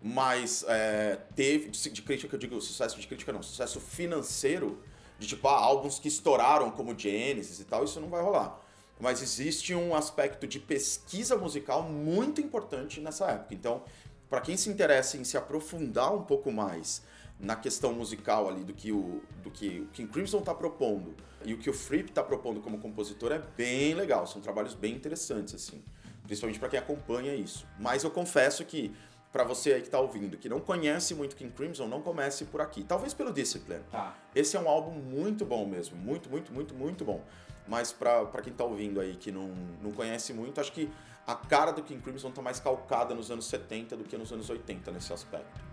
[0.00, 4.80] mas é, teve, de, crítica, eu digo sucesso de crítica não, sucesso financeiro,
[5.18, 8.60] de tipo, ah, álbuns que estouraram como Genesis e tal, isso não vai rolar.
[9.00, 13.54] Mas existe um aspecto de pesquisa musical muito importante nessa época.
[13.54, 13.82] Então,
[14.30, 17.02] para quem se interessa em se aprofundar um pouco mais
[17.38, 21.14] na questão musical ali do que o, do que o King Crimson está propondo
[21.44, 24.94] e o que o Fripp está propondo como compositor é bem legal, são trabalhos bem
[24.94, 25.82] interessantes assim,
[26.24, 27.66] principalmente para quem acompanha isso.
[27.78, 28.94] Mas eu confesso que
[29.32, 32.60] para você aí que está ouvindo, que não conhece muito King Crimson, não comece por
[32.60, 32.84] aqui.
[32.84, 33.82] Talvez pelo Discipline.
[33.90, 34.14] Tá.
[34.34, 37.24] Esse é um álbum muito bom mesmo, muito, muito, muito, muito bom.
[37.66, 39.48] Mas para quem está ouvindo aí que não,
[39.80, 40.90] não conhece muito, acho que
[41.26, 44.50] a cara do King Crimson está mais calcada nos anos 70 do que nos anos
[44.50, 45.71] 80 nesse aspecto.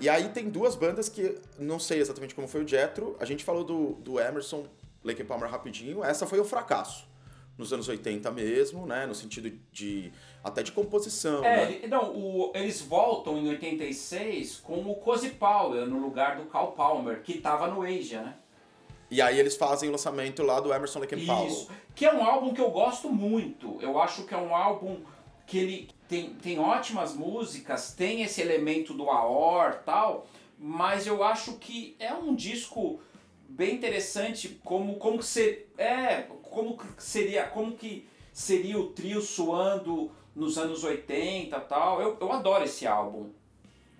[0.00, 3.16] E aí tem duas bandas que não sei exatamente como foi o Jetro.
[3.18, 4.66] A gente falou do, do Emerson,
[5.02, 6.04] Lake Palmer rapidinho.
[6.04, 7.06] Essa foi o fracasso.
[7.56, 9.04] Nos anos 80 mesmo, né?
[9.06, 10.12] No sentido de.
[10.44, 11.44] até de composição.
[11.44, 11.86] É, né?
[11.88, 17.20] não, o, eles voltam em 86 com o Cozy Powell no lugar do Cal Palmer,
[17.22, 18.36] que tava no Asia, né?
[19.10, 21.50] E aí eles fazem o lançamento lá do Emerson Lake Palmer.
[21.50, 21.68] Isso.
[21.96, 23.78] Que é um álbum que eu gosto muito.
[23.80, 25.00] Eu acho que é um álbum
[25.44, 30.26] que ele tem, tem ótimas músicas, tem esse elemento do Aor tal,
[30.58, 33.00] mas eu acho que é um disco
[33.48, 39.20] bem interessante como como que ser, é como que seria como que seria o trio
[39.20, 42.00] suando nos anos 80 tal.
[42.00, 43.30] Eu, eu adoro esse álbum.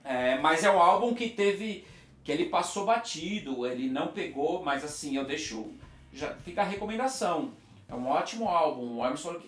[0.04, 1.84] É, mas é um álbum que teve
[2.24, 5.66] que ele passou batido ele não pegou mas assim eu deixo
[6.12, 7.52] já fica a recomendação
[7.88, 9.40] é um ótimo álbum, o Emerson,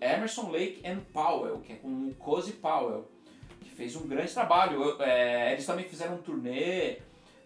[0.00, 3.10] Emerson Lake and Powell, que é com o Cozy Powell,
[3.60, 4.82] que fez um grande trabalho.
[4.82, 6.98] Eu, é, eles também fizeram um turnê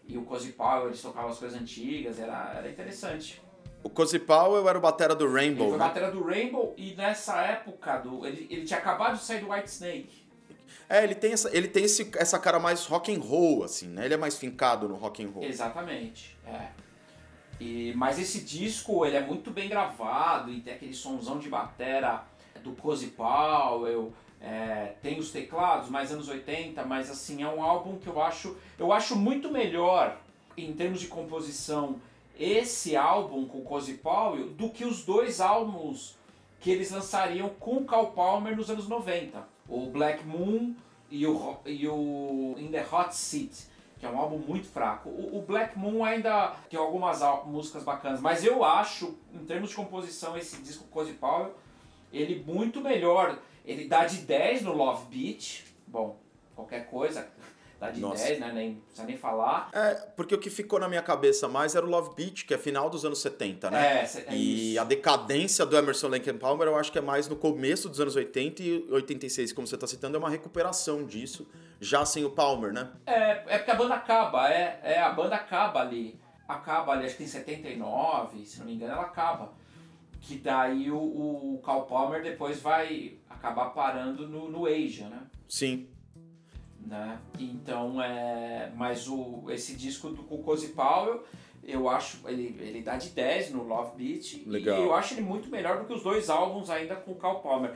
[0.07, 3.41] e o Cozy Powell, eles tocavam as coisas antigas, era, era interessante.
[3.83, 5.85] O Cozy Powell era o batera do Rainbow, Ele foi né?
[5.87, 9.69] batera do Rainbow e nessa época, do, ele, ele tinha acabado de sair do White
[9.71, 10.23] Snake.
[10.89, 14.05] É, ele tem, essa, ele tem esse, essa cara mais rock and roll, assim, né?
[14.05, 15.45] Ele é mais fincado no rock and roll.
[15.45, 16.69] Exatamente, é.
[17.63, 22.25] E, mas esse disco ele é muito bem gravado e tem aquele somzão de batera
[22.65, 27.99] do Cozy Powell, é, tem os teclados mais anos 80, mas assim é um álbum
[27.99, 30.21] que eu acho eu acho muito melhor
[30.57, 32.01] em termos de composição
[32.37, 36.17] esse álbum com Cozy Powell do que os dois álbuns
[36.59, 40.75] que eles lançariam com Cal Palmer nos anos 90, o Black Moon
[41.09, 43.71] e o, e o In the Hot Seat
[44.03, 45.09] que é um álbum muito fraco.
[45.09, 49.77] O, o Black Moon ainda tem algumas músicas bacanas, mas eu acho, em termos de
[49.77, 51.55] composição, esse disco Cozy Powell,
[52.13, 53.39] ele muito melhor.
[53.65, 55.67] Ele dá de 10 no Love Beat.
[55.87, 56.19] Bom,
[56.57, 57.31] qualquer coisa,
[57.83, 58.27] Tá de Nossa.
[58.27, 58.53] 10, né?
[58.53, 59.69] Nem precisa nem falar.
[59.73, 62.59] É, porque o que ficou na minha cabeça mais era o Love Beat, que é
[62.59, 64.05] final dos anos 70, né?
[64.05, 64.81] É, é E isso.
[64.81, 68.15] a decadência do Emerson Lake Palmer eu acho que é mais no começo dos anos
[68.15, 71.45] 80 e 86, como você está citando, é uma recuperação disso,
[71.81, 72.89] já sem o Palmer, né?
[73.05, 76.21] É, é porque a banda acaba, é, é, a banda acaba ali.
[76.47, 79.55] Acaba ali, acho que em 79, se não me engano, ela acaba.
[80.21, 85.23] Que daí o, o Cal Palmer depois vai acabar parando no, no Asia, né?
[85.49, 85.89] Sim
[86.87, 87.19] né?
[87.39, 91.25] Então é, mas o esse disco do Cozy Powell,
[91.63, 94.81] eu acho ele ele dá de 10 no Love Beat Legal.
[94.81, 97.41] e eu acho ele muito melhor do que os dois álbuns ainda com o Cal
[97.41, 97.73] Palmer.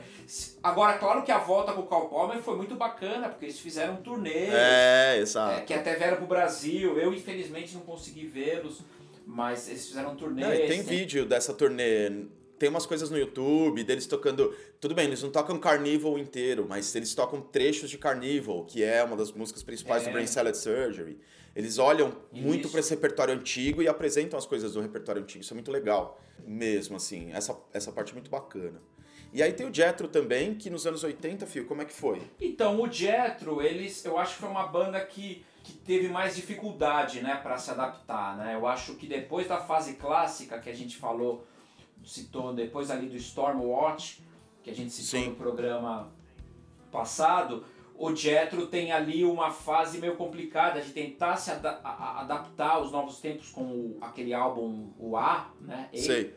[0.61, 3.95] Agora, claro que a volta com o Cal Palmer foi muito bacana, porque eles fizeram
[3.95, 4.49] um turnê.
[4.49, 5.59] É, exato.
[5.59, 6.97] É, que até vieram pro Brasil.
[6.99, 8.81] Eu infelizmente não consegui vê-los,
[9.25, 10.41] mas eles fizeram um turnê.
[10.41, 12.27] Não, tem vídeo dessa turnê
[12.57, 14.53] tem umas coisas no YouTube deles tocando.
[14.79, 19.03] Tudo bem, eles não tocam Carnival inteiro, mas eles tocam trechos de Carnival, que é
[19.03, 20.05] uma das músicas principais é.
[20.07, 21.17] do Brain Salad Surgery.
[21.55, 22.43] Eles olham Isso.
[22.43, 25.43] muito para esse repertório antigo e apresentam as coisas do repertório antigo.
[25.43, 27.31] Isso é muito legal, mesmo assim.
[27.33, 28.79] Essa, essa parte é muito bacana.
[29.33, 32.21] E aí tem o Jetro também, que nos anos 80, Fio, como é que foi?
[32.39, 37.21] Então, o Jetro, eles, eu acho que foi uma banda que, que teve mais dificuldade,
[37.21, 38.55] né, para se adaptar, né?
[38.55, 41.45] Eu acho que depois da fase clássica que a gente falou
[42.07, 44.23] citou depois ali do Stormwatch,
[44.63, 45.29] que a gente citou Sim.
[45.29, 46.11] no programa
[46.91, 47.63] passado,
[47.97, 53.19] o Jetro tem ali uma fase meio complicada de tentar se ad adaptar aos novos
[53.19, 55.89] tempos com o, aquele álbum o A, né?
[55.93, 56.33] Sei.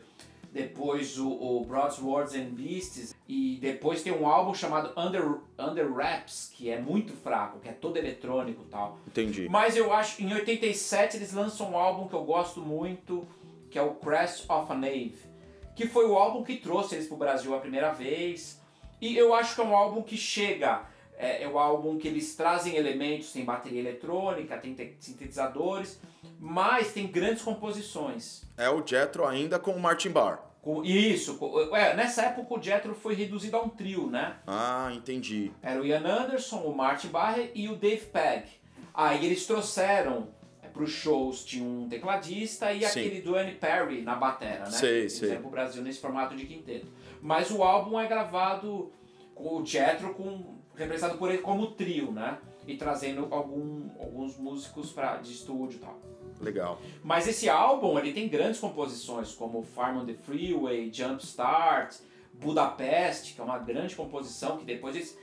[0.51, 6.51] Depois o, o Broadswords and Beasts e depois tem um álbum chamado Under, Under Wraps,
[6.53, 8.99] que é muito fraco, que é todo eletrônico e tal.
[9.07, 9.47] Entendi.
[9.47, 13.25] Mas eu acho em 87 eles lançam um álbum que eu gosto muito,
[13.69, 15.30] que é o Crest of a Nave
[15.75, 18.59] que foi o álbum que trouxe eles pro Brasil a primeira vez.
[18.99, 20.83] E eu acho que é um álbum que chega,
[21.17, 25.99] é, é o álbum que eles trazem elementos, tem bateria eletrônica, tem sintetizadores,
[26.39, 28.43] mas tem grandes composições.
[28.57, 30.51] É o Jetro ainda com o Martin Barr.
[30.61, 34.35] Com, isso, com, é, nessa época o Jethro foi reduzido a um trio, né?
[34.45, 35.51] Ah, entendi.
[35.61, 38.45] Era o Ian Anderson, o Martin Barre e o Dave Pegg.
[38.93, 40.27] Aí eles trouxeram
[40.71, 42.99] para os shows, tinha um tecladista e Sim.
[42.99, 44.71] aquele Duane Perry na batera, né?
[44.71, 45.37] Sei, eles sei.
[45.37, 46.87] pro Brasil nesse formato de quinteto.
[47.21, 48.91] Mas o álbum é gravado
[49.35, 52.37] com o Jethro com, representado por ele como trio, né?
[52.67, 55.99] E trazendo algum, alguns músicos pra, de estúdio e tal.
[56.39, 56.79] Legal.
[57.03, 61.95] Mas esse álbum, ele tem grandes composições, como Farm on the Freeway, Jump Start,
[62.33, 65.17] Budapeste, que é uma grande composição, que depois eles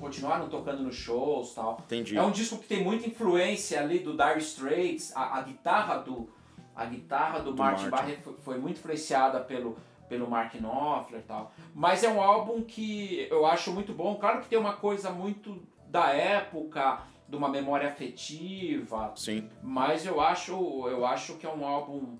[0.00, 1.80] continuaram tocando nos shows e tal.
[1.86, 2.16] Entendi.
[2.16, 6.28] É um disco que tem muita influência ali do Dire Straits, a, a guitarra do
[6.74, 7.90] a guitarra do, Do Martin, Martin.
[7.90, 9.76] Barre foi, foi muito influenciada pelo
[10.08, 11.52] pelo Mark Knopfler e tal.
[11.74, 14.14] Mas é um álbum que eu acho muito bom.
[14.16, 19.48] Claro que tem uma coisa muito da época, de uma memória afetiva, Sim.
[19.62, 20.52] mas eu acho,
[20.88, 22.16] eu acho que é um álbum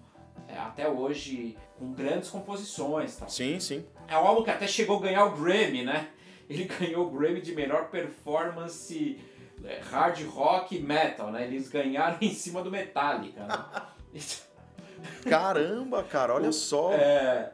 [0.49, 3.17] é, até hoje com grandes composições.
[3.17, 3.29] Tal.
[3.29, 3.85] Sim, sim.
[4.09, 6.09] É um álbum que até chegou a ganhar o Grammy, né?
[6.49, 9.19] Ele ganhou o Grammy de melhor performance
[9.65, 11.45] é, hard rock e metal, né?
[11.45, 13.45] Eles ganharam em cima do Metallica.
[13.45, 14.23] Né?
[15.29, 16.93] Caramba, cara, olha só.
[16.93, 17.53] é,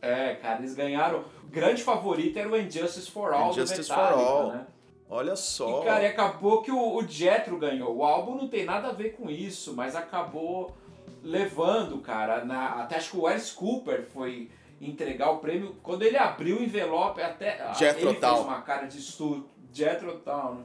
[0.00, 1.24] é, cara, eles ganharam.
[1.42, 4.52] O grande favorito era o Injustice for All Injustice do for Metallica, All.
[4.52, 4.66] né?
[5.08, 5.82] Olha só.
[5.82, 7.96] E, cara, e acabou que o, o Jethro ganhou.
[7.96, 10.76] O álbum não tem nada a ver com isso, mas acabou
[11.22, 12.44] levando, cara.
[12.44, 14.50] Na, até acho que o Alice Cooper foi
[14.80, 15.76] entregar o prêmio.
[15.82, 19.48] Quando ele abriu o envelope, até ah, Jethro ele fez uma cara de estudo.
[19.72, 20.64] Jethro Tull, né?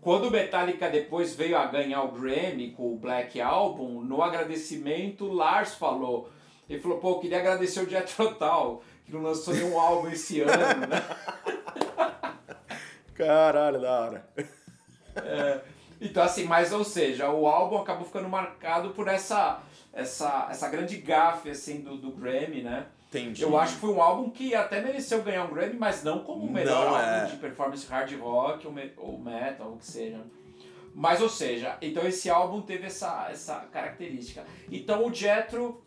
[0.00, 5.26] Quando o Metallica depois veio a ganhar o Grammy com o Black Album, no agradecimento,
[5.26, 6.30] Lars falou.
[6.68, 10.40] Ele falou, pô, eu queria agradecer o Jethro Tull, que não lançou nenhum álbum esse
[10.40, 11.02] ano, né?
[13.14, 14.28] Caralho, da hora.
[15.98, 19.62] Então, assim, mas ou seja, o álbum acabou ficando marcado por essa,
[19.94, 22.86] essa, essa grande gafe, assim, do, do Grammy, né?
[23.18, 23.42] Entendi.
[23.42, 26.44] Eu acho que foi um álbum que até mereceu ganhar um Grammy, mas não como
[26.44, 27.24] o melhor Não, álbum é.
[27.26, 30.20] de performance hard rock ou, me- ou metal, ou o que seja.
[30.94, 34.44] Mas, ou seja, então esse álbum teve essa, essa característica.
[34.70, 35.82] Então o Jethro,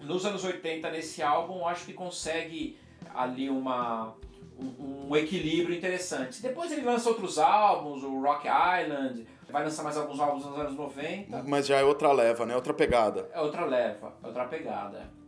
[0.00, 2.76] nos anos 80, nesse álbum, acho que consegue
[3.14, 4.14] ali uma,
[4.58, 6.42] um, um equilíbrio interessante.
[6.42, 10.74] Depois ele lança outros álbuns, o Rock Island, vai lançar mais alguns álbuns nos anos
[10.76, 11.44] 90.
[11.46, 12.54] Mas já é outra leva, né?
[12.56, 13.28] Outra pegada.
[13.32, 15.19] É outra leva, é outra pegada.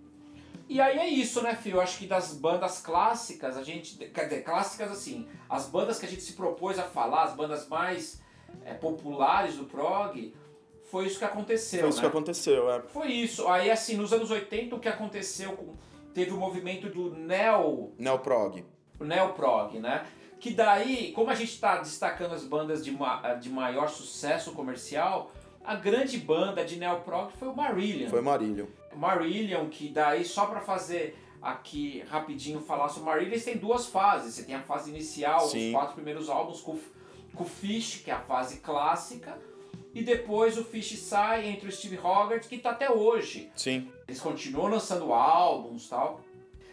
[0.72, 1.76] E aí é isso, né, Fio?
[1.76, 3.94] Eu acho que das bandas clássicas, a gente.
[4.06, 7.68] Quer dizer, clássicas assim, as bandas que a gente se propôs a falar, as bandas
[7.68, 8.22] mais
[8.64, 10.34] é, populares do prog,
[10.90, 11.80] foi isso que aconteceu.
[11.80, 12.04] Foi isso né?
[12.04, 12.80] que aconteceu, é.
[12.88, 13.46] Foi isso.
[13.48, 15.74] Aí, assim, nos anos 80, o que aconteceu com.
[16.14, 18.64] Teve o movimento do neo Neoprog.
[18.98, 20.06] o neoprog, né?
[20.40, 25.30] Que daí, como a gente está destacando as bandas de, ma de maior sucesso comercial,
[25.62, 28.08] a grande banda de neoprog foi o Marillion.
[28.08, 28.64] Foi Marílio.
[28.64, 28.81] Marillion,
[29.70, 34.34] que daí só para fazer aqui rapidinho falar sobre Marillion, eles têm duas fases.
[34.34, 35.68] Você tem a fase inicial, Sim.
[35.68, 36.78] os quatro primeiros álbuns com,
[37.34, 39.36] com o Fish, que é a fase clássica,
[39.94, 43.50] e depois o Fish sai entre o Steve Hogarth, que tá até hoje.
[43.56, 43.90] Sim.
[44.06, 46.20] Eles continuam lançando álbuns tal.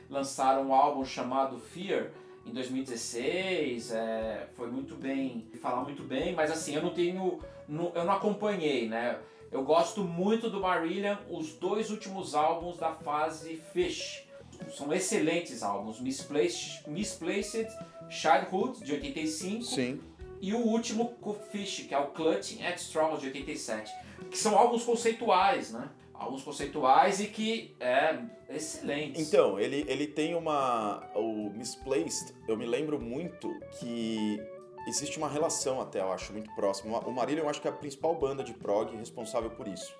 [0.10, 2.12] Lançaram um álbum chamado Fear
[2.46, 3.92] em 2016.
[3.92, 7.40] é, foi muito bem, falar muito bem, mas assim, eu não tenho.
[7.68, 9.20] não- eu não acompanhei, né?
[9.52, 14.28] Eu gosto muito do Marillion, os dois últimos álbuns da fase Fish.
[14.76, 16.00] São excelentes álbuns.
[16.00, 17.68] Misplaced, Misplaced
[18.10, 20.02] Childhood, de 85, Sim.
[20.42, 23.92] e o último com Fish, que é o Clutching at Straws, de 87.
[24.30, 25.90] Que são álbuns conceituais, né?
[26.14, 28.20] Álbuns conceituais e que é
[28.50, 29.28] excelentes.
[29.28, 31.10] Então, ele, ele tem uma.
[31.16, 34.40] O Misplaced, eu me lembro muito que
[34.90, 37.00] existe uma relação até, eu acho, muito próxima.
[37.00, 39.94] O Marília, eu acho que é a principal banda de prog responsável por isso.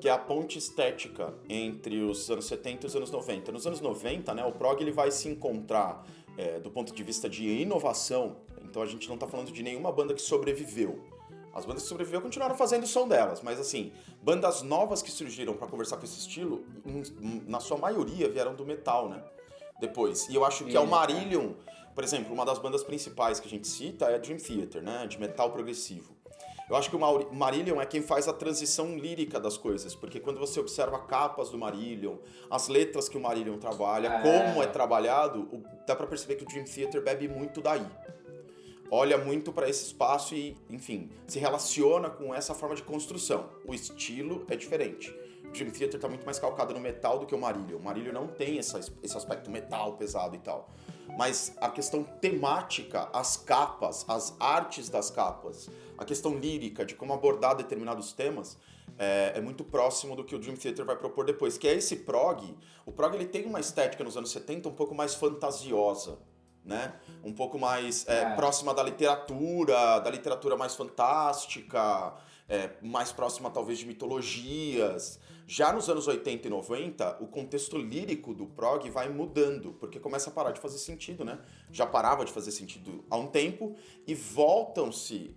[0.00, 3.50] Que é a ponte estética entre os anos 70 e os anos 90.
[3.50, 6.04] Nos anos 90, né, o prog ele vai se encontrar
[6.36, 8.36] é, do ponto de vista de inovação.
[8.62, 11.02] Então a gente não tá falando de nenhuma banda que sobreviveu.
[11.54, 13.90] As bandas que sobreviveram continuaram fazendo o som delas, mas assim,
[14.22, 16.62] bandas novas que surgiram pra conversar com esse estilo,
[17.46, 19.24] na sua maioria vieram do metal, né?
[19.80, 20.28] Depois.
[20.28, 21.52] E eu acho que é o Isso, Marillion,
[21.96, 25.06] por exemplo, uma das bandas principais que a gente cita é a Dream Theater, né?
[25.06, 26.14] De metal progressivo.
[26.68, 30.38] Eu acho que o Marillion é quem faz a transição lírica das coisas, porque quando
[30.38, 32.16] você observa capas do Marillion,
[32.50, 34.20] as letras que o Marillion trabalha, É.
[34.20, 35.48] como é trabalhado,
[35.86, 37.86] dá pra perceber que o Dream Theater bebe muito daí
[38.90, 43.48] olha muito para esse espaço e, enfim, se relaciona com essa forma de construção.
[43.66, 45.10] O estilo é diferente.
[45.44, 47.78] O Dream Theater tá muito mais calcado no metal do que o Marillion.
[47.78, 50.70] O Marillion não tem essa, esse aspecto metal pesado e tal.
[51.16, 57.12] Mas a questão temática, as capas, as artes das capas, a questão lírica de como
[57.12, 58.58] abordar determinados temas,
[58.98, 61.96] é, é, muito próximo do que o Dream Theater vai propor depois, que é esse
[61.96, 62.56] prog.
[62.84, 66.18] O prog ele tem uma estética nos anos 70 um pouco mais fantasiosa,
[66.64, 66.94] né?
[67.22, 68.34] Um pouco mais é, é.
[68.34, 72.14] próxima da literatura, da literatura mais fantástica,
[72.48, 75.20] é, mais próxima talvez de mitologias.
[75.48, 80.28] Já nos anos 80 e 90, o contexto lírico do prog vai mudando, porque começa
[80.28, 81.38] a parar de fazer sentido, né?
[81.70, 83.76] Já parava de fazer sentido há um tempo
[84.08, 85.36] e voltam-se,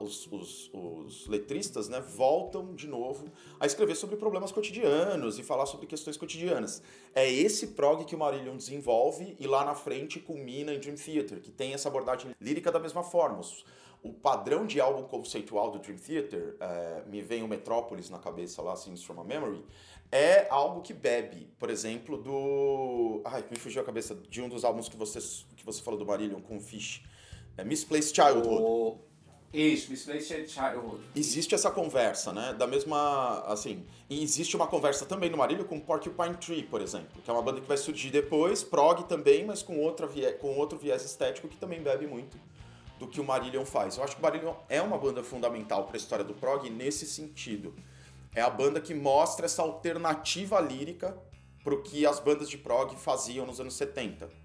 [0.00, 2.00] os, os, os, letristas, né?
[2.00, 3.30] Voltam de novo
[3.60, 6.82] a escrever sobre problemas cotidianos e falar sobre questões cotidianas.
[7.14, 11.42] É esse prog que o Marillion desenvolve e lá na frente culmina em Dream Theater,
[11.42, 13.42] que tem essa abordagem lírica da mesma forma.
[14.04, 18.60] O padrão de álbum conceitual do Dream Theater, é, me vem o Metrópolis na cabeça
[18.60, 19.64] lá, Scenes from a Memory,
[20.12, 23.22] é algo que bebe, por exemplo, do...
[23.24, 25.18] Ai, me fugiu a cabeça de um dos álbuns que você,
[25.56, 27.02] que você falou do Marillion com o Fish.
[27.56, 29.00] É Misplaced Childhood.
[29.54, 31.02] Isso, Misplaced Childhood.
[31.16, 32.52] Existe essa conversa, né?
[32.52, 33.86] Da mesma, assim...
[34.10, 37.42] E existe uma conversa também no Marillion com Porcupine Tree, por exemplo, que é uma
[37.42, 41.56] banda que vai surgir depois, prog também, mas com, outra com outro viés estético que
[41.56, 42.38] também bebe muito
[42.98, 43.96] do que o Marillion faz.
[43.96, 47.06] Eu acho que o Marillion é uma banda fundamental para a história do prog nesse
[47.06, 47.74] sentido.
[48.34, 51.16] É a banda que mostra essa alternativa lírica
[51.62, 54.44] para o que as bandas de prog faziam nos anos 70.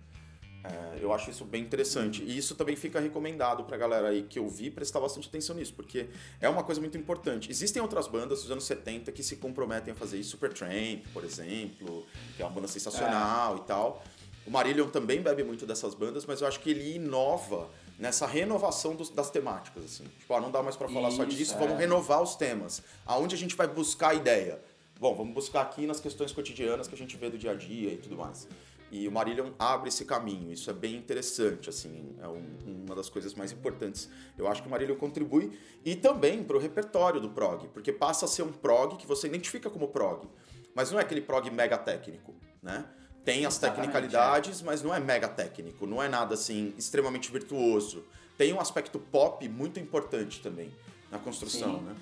[0.64, 2.22] É, eu acho isso bem interessante.
[2.24, 5.74] E isso também fica recomendado para a galera aí que ouvir prestar bastante atenção nisso,
[5.74, 7.50] porque é uma coisa muito importante.
[7.50, 12.06] Existem outras bandas dos anos 70 que se comprometem a fazer isso, Supertramp, por exemplo,
[12.36, 13.58] que é uma banda sensacional é.
[13.58, 14.04] e tal.
[14.46, 17.70] O Marillion também bebe muito dessas bandas, mas eu acho que ele inova
[18.00, 20.06] nessa renovação dos, das temáticas, assim.
[20.18, 21.58] Tipo, ah, não dá mais para falar Isso, só disso, é.
[21.58, 22.82] vamos renovar os temas.
[23.06, 24.60] Aonde a gente vai buscar a ideia?
[25.00, 27.92] Bom, vamos buscar aqui nas questões cotidianas que a gente vê do dia a dia
[27.92, 28.48] e tudo mais.
[28.92, 32.44] E o Marillion abre esse caminho, isso é bem interessante, assim, é um,
[32.86, 34.10] uma das coisas mais importantes.
[34.36, 38.26] Eu acho que o Marillion contribui e também para o repertório do prog, porque passa
[38.26, 40.28] a ser um prog que você identifica como prog,
[40.74, 42.34] mas não é aquele prog mega técnico,
[42.64, 42.84] né?
[43.24, 44.66] Tem as tecnicalidades, é.
[44.66, 48.04] mas não é mega técnico, não é nada assim extremamente virtuoso.
[48.38, 50.72] Tem um aspecto pop muito importante também
[51.12, 51.86] na construção, Sim.
[51.86, 51.96] né?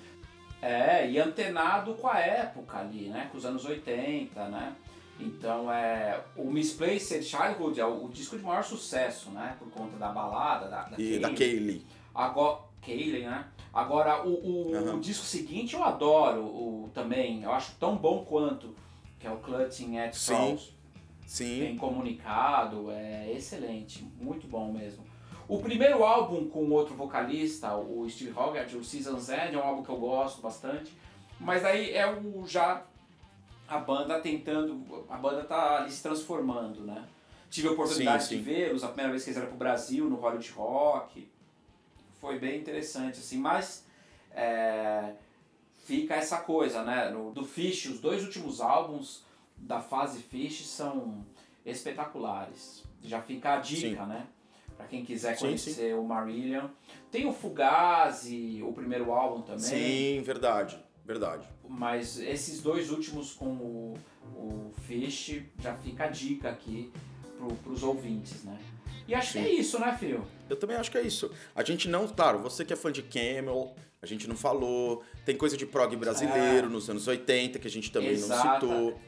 [0.60, 3.28] É, e antenado com a época ali, né?
[3.30, 4.74] Com os anos 80, né?
[5.20, 9.56] Então, é, o Misplaced Childhood é o, o, disco de maior sucesso, né?
[9.58, 11.20] Por conta da balada, da, da E Kaylee.
[11.20, 11.86] da Kaylee.
[12.14, 13.44] Agora, Kaylee, né?
[13.72, 14.96] Agora, o, o, uhum.
[14.96, 18.74] o, disco seguinte eu adoro o, também, eu acho tão bom quanto,
[19.18, 20.72] que é o Clutching at Straws.
[21.28, 21.60] Sim.
[21.60, 25.04] bem comunicado, é excelente, muito bom mesmo.
[25.46, 29.82] O primeiro álbum com outro vocalista, o Steve Hogarth, o Season's End, é um álbum
[29.82, 30.90] que eu gosto bastante,
[31.38, 32.82] mas aí é o já
[33.68, 37.04] a banda tentando, a banda tá ali se transformando, né?
[37.50, 38.36] Tive a oportunidade sim, sim.
[38.36, 41.28] de vê-los, a primeira vez que eles vieram pro Brasil, no Hollywood Rock,
[42.22, 43.84] foi bem interessante, assim, mas
[44.32, 45.12] é,
[45.84, 47.10] fica essa coisa, né?
[47.10, 49.27] No, do Fish, os dois últimos álbuns
[49.58, 51.24] da fase Fish são
[51.64, 52.84] espetaculares.
[53.02, 54.08] Já fica a dica, sim.
[54.08, 54.26] né?
[54.76, 55.92] Para quem quiser conhecer sim, sim.
[55.94, 56.68] o Marillion.
[57.10, 59.60] Tem o Fugazi, o primeiro álbum também.
[59.60, 61.48] Sim, verdade, verdade.
[61.68, 63.94] Mas esses dois últimos com o,
[64.36, 66.92] o Fish, já fica a dica aqui
[67.62, 68.58] para os ouvintes, né?
[69.06, 70.22] E acho que é isso, né, Fio?
[70.50, 71.30] Eu também acho que é isso.
[71.54, 75.02] A gente não, claro, você que é fã de Camel, a gente não falou.
[75.24, 76.70] Tem coisa de prog brasileiro é.
[76.70, 78.44] nos anos 80 que a gente também Exata.
[78.44, 79.00] não citou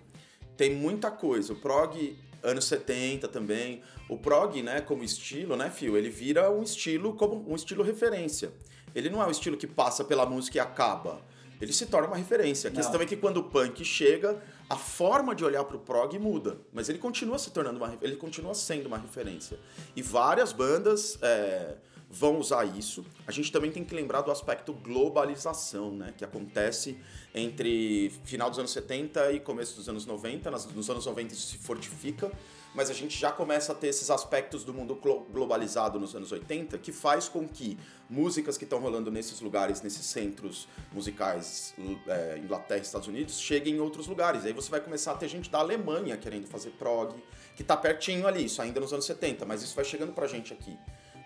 [0.61, 1.55] tem muita coisa.
[1.55, 3.81] O prog anos 70 também.
[4.11, 8.53] O prog, né, como estilo, né, Fio, ele vira um estilo como um estilo referência.
[8.95, 11.23] Ele não é um estilo que passa pela música e acaba.
[11.63, 12.69] Ele se torna uma referência.
[12.69, 16.19] A questão é que quando o punk chega, a forma de olhar para o prog
[16.19, 19.59] muda, mas ele continua se tornando uma, ele continua sendo uma referência.
[19.97, 21.77] E várias bandas é,
[22.11, 23.05] vão usar isso.
[23.25, 26.99] A gente também tem que lembrar do aspecto globalização, né, que acontece
[27.33, 30.51] entre final dos anos 70 e começo dos anos 90.
[30.51, 32.33] Nos anos 90 isso se fortifica,
[32.75, 34.99] mas a gente já começa a ter esses aspectos do mundo
[35.31, 40.05] globalizado nos anos 80 que faz com que músicas que estão rolando nesses lugares, nesses
[40.07, 41.75] centros musicais,
[42.09, 44.45] é, Inglaterra e Estados Unidos, cheguem em outros lugares.
[44.45, 47.15] Aí você vai começar a ter gente da Alemanha querendo fazer prog,
[47.55, 50.53] que está pertinho ali, isso ainda nos anos 70, mas isso vai chegando pra gente
[50.53, 50.77] aqui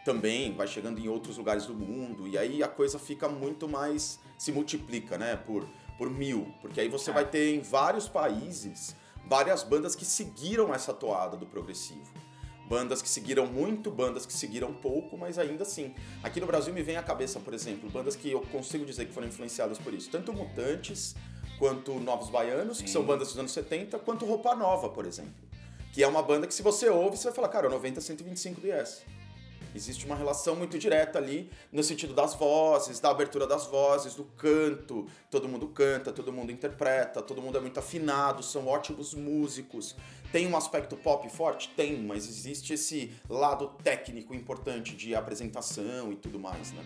[0.04, 4.20] também vai chegando em outros lugares do mundo e aí a coisa fica muito mais
[4.38, 7.14] se multiplica, né, por por mil, porque aí você é.
[7.14, 8.96] vai ter em vários países
[9.26, 12.12] várias bandas que seguiram essa toada do progressivo.
[12.66, 15.94] Bandas que seguiram muito, bandas que seguiram pouco, mas ainda assim.
[16.22, 19.12] Aqui no Brasil me vem à cabeça, por exemplo, bandas que eu consigo dizer que
[19.12, 20.10] foram influenciadas por isso.
[20.10, 21.14] Tanto Mutantes,
[21.58, 22.84] quanto Novos Baianos, Sim.
[22.84, 25.34] que são bandas dos anos 70, quanto Roupa Nova, por exemplo
[25.92, 28.66] Que é uma banda que se você ouve, você vai falar, cara, 90 125 do
[28.66, 29.02] Yes.
[29.74, 34.24] Existe uma relação muito direta ali no sentido das vozes, da abertura das vozes, do
[34.24, 35.06] canto.
[35.30, 39.96] Todo mundo canta, todo mundo interpreta, todo mundo é muito afinado, são ótimos músicos.
[40.30, 41.68] Tem um aspecto pop forte?
[41.76, 46.84] Tem, mas existe esse lado técnico importante de apresentação e tudo mais, né?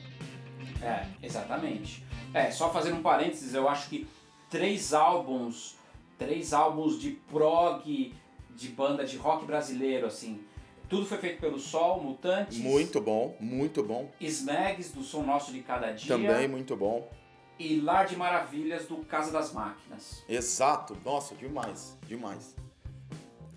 [0.82, 2.04] É, exatamente.
[2.32, 4.06] É, só fazendo um parênteses, eu acho que
[4.50, 5.76] três álbuns,
[6.18, 8.14] três álbuns de prog
[8.50, 10.40] de banda de rock brasileiro, assim,
[10.88, 12.58] tudo foi feito pelo Sol, Mutantes.
[12.58, 14.10] Muito bom, muito bom.
[14.20, 16.16] Snags, do Som Nosso de Cada Dia.
[16.16, 17.08] Também muito bom.
[17.58, 20.22] E Lar de Maravilhas, do Casa das Máquinas.
[20.28, 20.96] Exato.
[21.04, 22.54] Nossa, demais, demais.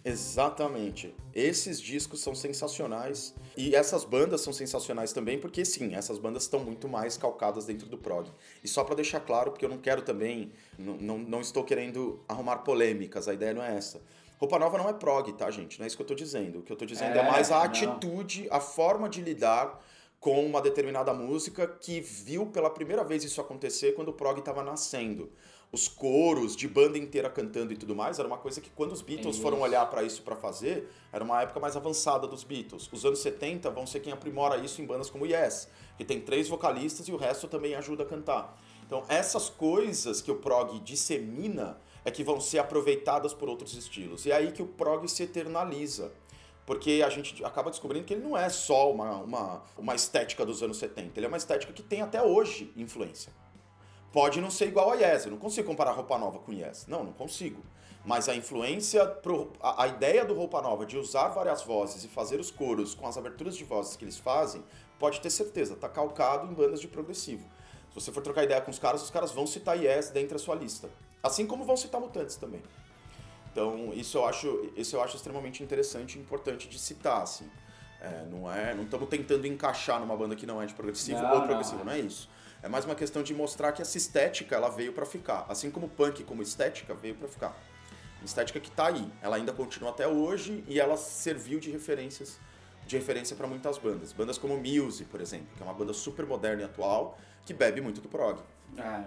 [0.04, 1.14] Exatamente.
[1.34, 3.36] Esses discos são sensacionais.
[3.56, 7.88] E essas bandas são sensacionais também, porque sim, essas bandas estão muito mais calcadas dentro
[7.88, 8.28] do prog.
[8.64, 12.24] E só para deixar claro, porque eu não quero também, não, não, não estou querendo
[12.28, 14.02] arrumar polêmicas, a ideia não é essa.
[14.42, 15.78] Roupa nova não é prog, tá, gente?
[15.78, 16.60] Não é isso que eu tô dizendo.
[16.60, 17.64] O que eu tô dizendo é, é mais a não.
[17.66, 19.80] atitude, a forma de lidar
[20.20, 24.64] com uma determinada música que viu pela primeira vez isso acontecer quando o prog estava
[24.64, 25.32] nascendo.
[25.72, 29.04] Os coros de banda inteira cantando e tudo mais era uma coisa que quando os
[29.04, 32.90] Beatles foram olhar para isso para fazer, era uma época mais avançada dos Beatles.
[32.92, 36.50] Os anos 70 vão ser quem aprimora isso em bandas como Yes, que tem três
[36.50, 38.60] vocalistas e o resto também ajuda a cantar.
[38.88, 44.26] Então, essas coisas que o prog dissemina é que vão ser aproveitadas por outros estilos.
[44.26, 46.12] E é aí que o prog se eternaliza.
[46.66, 50.62] Porque a gente acaba descobrindo que ele não é só uma, uma, uma estética dos
[50.62, 53.34] anos 70, ele é uma estética que tem até hoje influência.
[54.12, 56.86] Pode não ser igual a Yes, eu não consigo comparar Roupa Nova com Yes.
[56.88, 57.62] Não, não consigo.
[58.04, 62.08] Mas a influência, pro, a, a ideia do Roupa Nova de usar várias vozes e
[62.08, 64.64] fazer os coros com as aberturas de vozes que eles fazem,
[65.00, 67.44] pode ter certeza, tá calcado em bandas de progressivo.
[67.90, 70.40] Se você for trocar ideia com os caras, os caras vão citar Yes dentro da
[70.44, 70.90] sua lista.
[71.22, 72.62] Assim como vão citar mutantes também.
[73.52, 77.50] Então, isso eu acho, isso eu acho extremamente interessante e importante de citar, assim.
[78.00, 81.36] É, não é, não estamos tentando encaixar numa banda que não é de progressivo não,
[81.36, 81.86] ou progressivo, não.
[81.86, 82.30] não é isso.
[82.64, 85.86] É mais uma questão de mostrar que essa estética ela veio para ficar, assim como
[85.86, 87.56] o punk como estética veio para ficar.
[88.20, 92.40] Uma estética que está aí, ela ainda continua até hoje e ela serviu de referências
[92.86, 94.12] de referência para muitas bandas.
[94.12, 97.82] Bandas como Muse, por exemplo, que é uma banda super moderna e atual que bebe
[97.82, 98.40] muito do prog.
[98.78, 99.04] É,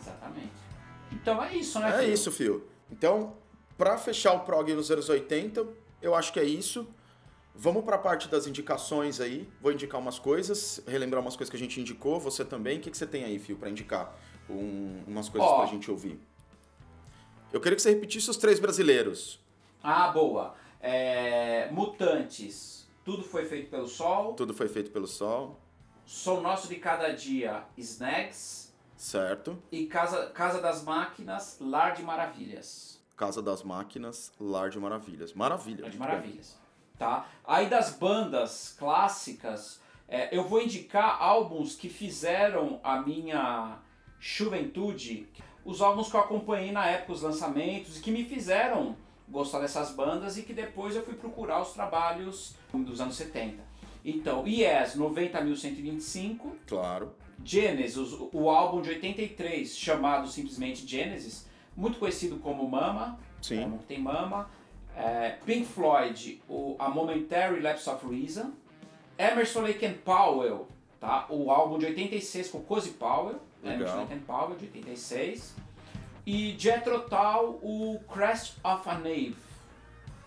[0.00, 0.65] exatamente.
[1.12, 1.88] Então é isso, né?
[1.88, 2.12] É filho?
[2.12, 2.68] isso, Fio.
[2.90, 3.34] Então,
[3.76, 5.66] para fechar o prog nos anos 80,
[6.00, 6.86] eu acho que é isso.
[7.54, 9.48] Vamos para a parte das indicações aí.
[9.60, 12.78] Vou indicar umas coisas, relembrar umas coisas que a gente indicou, você também.
[12.78, 14.14] O que, que você tem aí, Fio, para indicar
[14.48, 16.20] um, umas coisas para a gente ouvir?
[17.52, 19.40] Eu queria que você repetisse os três brasileiros.
[19.82, 20.54] Ah, boa.
[20.80, 21.70] É...
[21.70, 22.86] Mutantes.
[23.04, 24.34] Tudo foi feito pelo Sol.
[24.34, 25.58] Tudo foi feito pelo Sol.
[26.04, 28.65] Sou Nosso de Cada Dia, Snags.
[28.96, 29.58] Certo.
[29.70, 33.00] E Casa, Casa das Máquinas, Lar de Maravilhas.
[33.16, 35.32] Casa das Máquinas, Lar de Maravilhas.
[35.32, 35.82] Maravilha.
[35.82, 36.58] Lar de Maravilhas.
[36.98, 37.26] Tá?
[37.44, 43.78] Aí das bandas clássicas, é, eu vou indicar álbuns que fizeram a minha
[44.18, 45.28] juventude,
[45.64, 48.96] os álbuns que eu acompanhei na época, os lançamentos, e que me fizeram
[49.28, 53.62] gostar dessas bandas e que depois eu fui procurar os trabalhos dos anos 70.
[54.04, 56.52] Então, Yes, 90.125.
[56.66, 57.12] Claro.
[57.44, 63.62] Genesis, o álbum de 83, chamado simplesmente Genesis, muito conhecido como Mama, Sim.
[63.62, 64.50] como tem Mama.
[64.96, 68.50] É, Pink Floyd, o A Momentary Lapse of Reason.
[69.18, 70.66] Emerson Lake and Powell,
[70.98, 71.26] tá?
[71.28, 73.40] o álbum de 86 com Cozy Powell.
[73.62, 73.80] Legal.
[73.80, 75.54] Emerson Lake and Powell, de 86.
[76.26, 79.36] E Jethro Tull, o Crest of a Knave.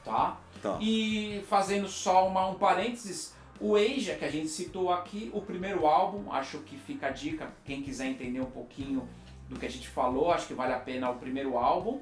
[0.05, 0.38] Tá?
[0.62, 0.78] tá?
[0.80, 5.86] E fazendo só uma, um parênteses, o Asia, que a gente citou aqui, o primeiro
[5.86, 9.07] álbum, acho que fica a dica, quem quiser entender um pouquinho
[9.49, 11.99] do que a gente falou, acho que vale a pena o primeiro álbum.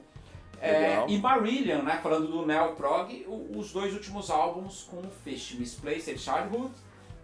[0.59, 5.53] É, e Marillion, né, falando do Neo Prog, os dois últimos álbuns com o Fish,
[5.53, 6.73] Misplaced Childhood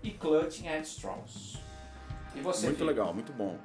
[0.03, 1.57] e Clutching at Straws.
[2.35, 2.67] E você?
[2.67, 3.57] Muito legal, muito bom.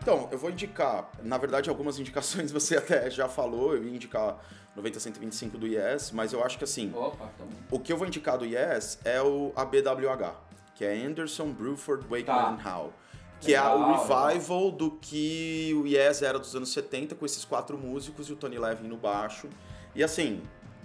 [0.00, 4.38] Então, eu vou indicar, na verdade, algumas indicações você até já falou, eu ia indicar
[4.76, 7.30] 90-125 do Yes, mas eu acho que assim, Opa,
[7.70, 10.34] o que eu vou indicar do Yes é o ABWH,
[10.74, 12.76] que é Anderson, Bruford, Wakeman tá.
[12.76, 12.92] Howe.
[13.40, 14.70] Que legal, é o revival legal.
[14.72, 18.58] do que o Yes era dos anos 70, com esses quatro músicos e o Tony
[18.58, 19.48] Levin no baixo.
[19.94, 20.42] E assim,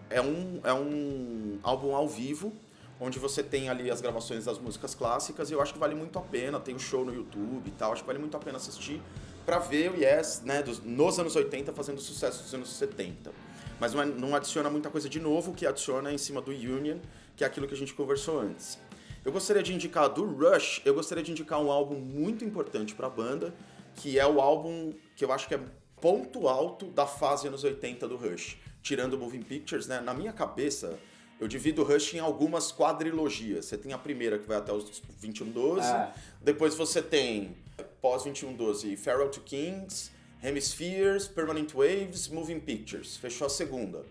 [0.09, 2.53] é um, é um álbum ao vivo,
[2.99, 6.17] onde você tem ali as gravações das músicas clássicas, e eu acho que vale muito
[6.17, 8.39] a pena, tem o um show no YouTube e tal, acho que vale muito a
[8.39, 9.01] pena assistir
[9.45, 13.31] para ver o Yes, né, dos, nos anos 80 fazendo sucesso dos anos 70.
[13.79, 16.41] Mas não, é, não adiciona muita coisa de novo, o que adiciona é em cima
[16.41, 16.97] do Union,
[17.35, 18.79] que é aquilo que a gente conversou antes.
[19.23, 23.07] Eu gostaria de indicar do Rush, eu gostaria de indicar um álbum muito importante para
[23.07, 23.53] a banda,
[23.95, 25.59] que é o álbum que eu acho que é
[25.99, 28.57] ponto alto da fase anos 80 do Rush.
[28.83, 29.99] Tirando Moving Pictures, né?
[29.99, 30.99] Na minha cabeça,
[31.39, 33.65] eu divido o Rush em algumas quadrilogias.
[33.65, 36.13] Você tem a primeira que vai até os 2112, É.
[36.39, 37.57] depois você tem
[38.01, 40.11] pós 2112 Farewell to Kings,
[40.45, 43.17] Hemispheres, Permanent Waves, Moving Pictures.
[43.17, 44.05] Fechou a segunda.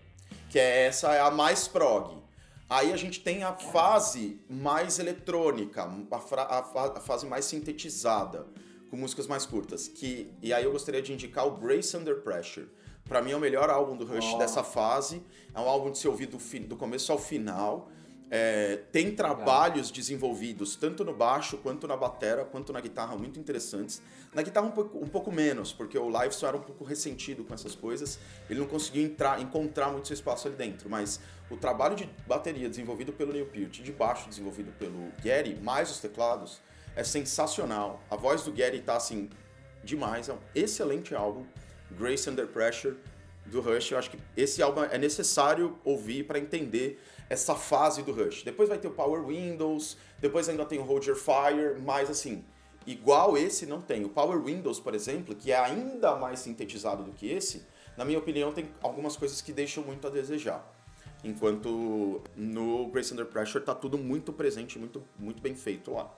[0.49, 2.17] Que é essa é a mais prog.
[2.69, 8.47] Aí a gente tem a fase mais eletrônica, a, a a fase mais sintetizada,
[8.89, 9.87] com músicas mais curtas.
[9.87, 12.67] Que, e aí eu gostaria de indicar o Grace Under Pressure.
[13.05, 14.37] Pra mim é o melhor álbum do Rush Ó.
[14.39, 15.21] dessa fase.
[15.53, 16.37] É um álbum de se ouvir do,
[16.67, 17.89] do começo ao final.
[18.29, 24.01] É, tem trabalhos desenvolvidos tanto no baixo quanto na batera quanto na guitarra muito interessantes.
[24.33, 27.53] Na guitarra um pouco, um pouco menos, porque o live era um pouco ressentido com
[27.53, 28.19] essas coisas.
[28.49, 30.89] Ele não conseguiu entrar, encontrar muito seu espaço ali dentro.
[30.89, 31.19] Mas
[31.49, 35.91] o trabalho de bateria desenvolvido pelo Neil Peart e de baixo desenvolvido pelo Gary, mais
[35.91, 36.59] os teclados,
[36.95, 38.01] é sensacional.
[38.09, 39.29] A voz do Gary tá assim
[39.83, 40.29] demais.
[40.29, 41.45] É um excelente álbum.
[41.91, 42.97] Grace Under Pressure
[43.45, 43.91] do Rush.
[43.91, 46.99] Eu acho que esse álbum é necessário ouvir para entender
[47.29, 48.43] essa fase do Rush.
[48.43, 52.43] Depois vai ter o Power Windows, depois ainda tem o Your Fire, mas assim,
[52.85, 54.05] igual esse não tem.
[54.05, 57.65] O Power Windows, por exemplo, que é ainda mais sintetizado do que esse,
[57.97, 60.71] na minha opinião, tem algumas coisas que deixam muito a desejar.
[61.23, 66.13] Enquanto no Grace Under Pressure tá tudo muito presente, muito, muito bem feito lá.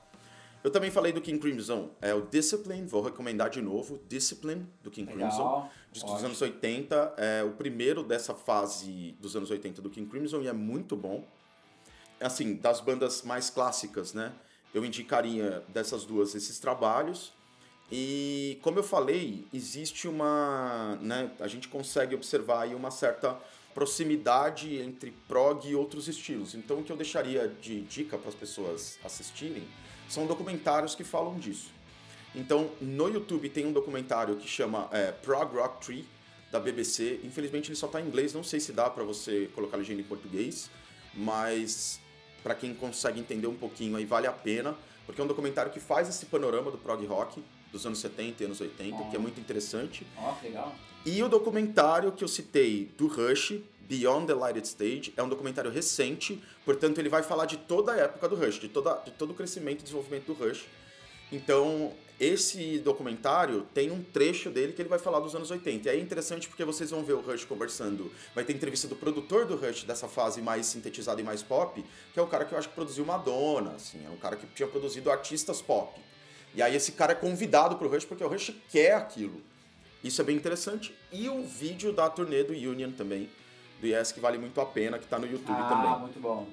[0.68, 4.92] Eu também falei do King Crimson, é o Discipline, vou recomendar de novo, Discipline, do
[4.92, 5.70] King Legal, Crimson.
[5.94, 10.42] Disco dos anos 80, é o primeiro dessa fase dos anos 80 do King Crimson
[10.42, 11.26] e é muito bom.
[12.20, 14.34] Assim, das bandas mais clássicas, né?
[14.74, 17.32] Eu indicaria dessas duas esses trabalhos.
[17.90, 23.40] E como eu falei, existe uma, né, a gente consegue observar aí uma certa
[23.74, 26.56] proximidade entre prog e outros estilos.
[26.56, 29.64] Então o que eu deixaria de dica para as pessoas assistirem
[30.10, 31.72] são documentários que falam disso.
[32.36, 36.06] Então, no YouTube tem um documentário que chama é, Prog Rock Tree,
[36.52, 37.20] da BBC.
[37.24, 40.06] Infelizmente ele só tá em inglês, não sei se dá para você colocar legenda em
[40.06, 40.70] português,
[41.14, 42.00] mas
[42.44, 44.76] para quem consegue entender um pouquinho aí vale a pena,
[45.06, 48.46] porque é um documentário que faz esse panorama do prog rock dos anos 70 e
[48.46, 50.06] anos 80, que é muito interessante.
[50.18, 50.74] Ó, que legal.
[51.06, 55.72] E o documentário que eu citei do Rush, Beyond the Lighted Stage, é um documentário
[55.72, 59.32] recente, portanto ele vai falar de toda a época do Rush, de, toda, de todo
[59.32, 60.66] o crescimento e desenvolvimento do Rush.
[61.32, 65.88] Então, esse documentário tem um trecho dele que ele vai falar dos anos 80.
[65.88, 68.12] E é interessante porque vocês vão ver o Rush conversando.
[68.34, 71.84] Vai ter entrevista do produtor do Rush dessa fase mais sintetizada e mais pop,
[72.14, 74.48] que é o cara que eu acho que produziu Madonna, assim, é um cara que
[74.48, 76.00] tinha produzido artistas pop.
[76.56, 79.42] E aí esse cara é convidado pro Rush porque o Rush quer aquilo.
[80.04, 80.96] Isso é bem interessante.
[81.12, 83.30] E o vídeo da turnê do Union também,
[83.80, 86.00] do Yes, que vale muito a pena, que tá no YouTube ah, também.
[86.00, 86.48] muito bom.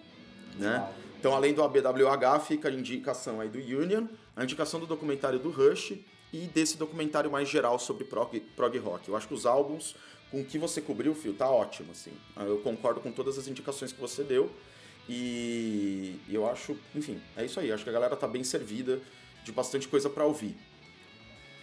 [0.56, 0.88] Né?
[1.18, 4.06] Então, além do ABWH, fica a indicação aí do Union,
[4.36, 5.94] a indicação do documentário do Rush
[6.32, 9.09] e desse documentário mais geral sobre prog, prog rock.
[9.09, 9.94] Eu acho que os álbuns
[10.30, 12.12] com o que você cobriu, Fio, tá ótimo, assim.
[12.36, 14.51] Eu concordo com todas as indicações que você deu
[15.09, 17.70] e eu acho, enfim, é isso aí.
[17.70, 19.01] Acho que a galera tá bem servida
[19.44, 20.56] de bastante coisa pra ouvir.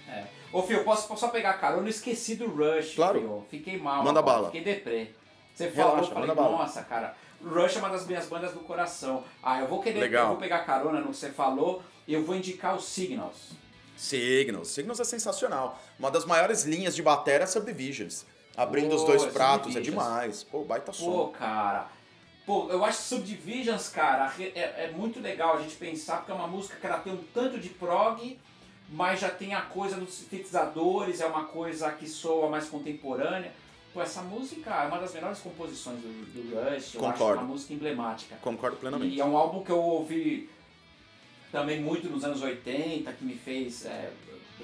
[0.08, 0.26] É.
[0.54, 1.84] Ô, Fio, posso, posso só pegar carona?
[1.84, 3.20] Eu esqueci do Rush, Claro.
[3.20, 3.46] Fio.
[3.50, 4.04] Fiquei mal.
[4.04, 4.52] Manda agora, bala.
[4.52, 5.12] Fiquei deprê.
[5.54, 9.24] Você Relaxa, falou, eu falei, nossa, cara, Rush é uma das minhas bandas do coração.
[9.42, 10.24] Ah, eu vou querer, Legal.
[10.24, 13.52] eu vou pegar carona no que você falou e eu vou indicar os Signals.
[13.98, 14.70] Signals.
[14.70, 15.80] Signals é sensacional.
[16.00, 18.26] Uma das maiores linhas de bateria é Subdivisions.
[18.56, 20.44] Abrindo os Pô, dois pratos é demais.
[20.44, 21.28] Pô, baita Pô, som.
[21.30, 21.88] cara.
[22.46, 26.36] Pô, eu acho que Subdivisions, cara, é, é muito legal a gente pensar, porque é
[26.36, 28.40] uma música que ela tem um tanto de prog,
[28.90, 33.54] mas já tem a coisa dos sintetizadores, é uma coisa que soa mais contemporânea.
[33.94, 37.42] Pô, essa música é uma das melhores composições do, do Rush, eu acho Concordo.
[37.42, 38.36] uma música emblemática.
[38.42, 39.16] Concordo plenamente.
[39.16, 40.50] E é um álbum que eu ouvi
[41.52, 44.12] também muito nos anos 80, que me fez é,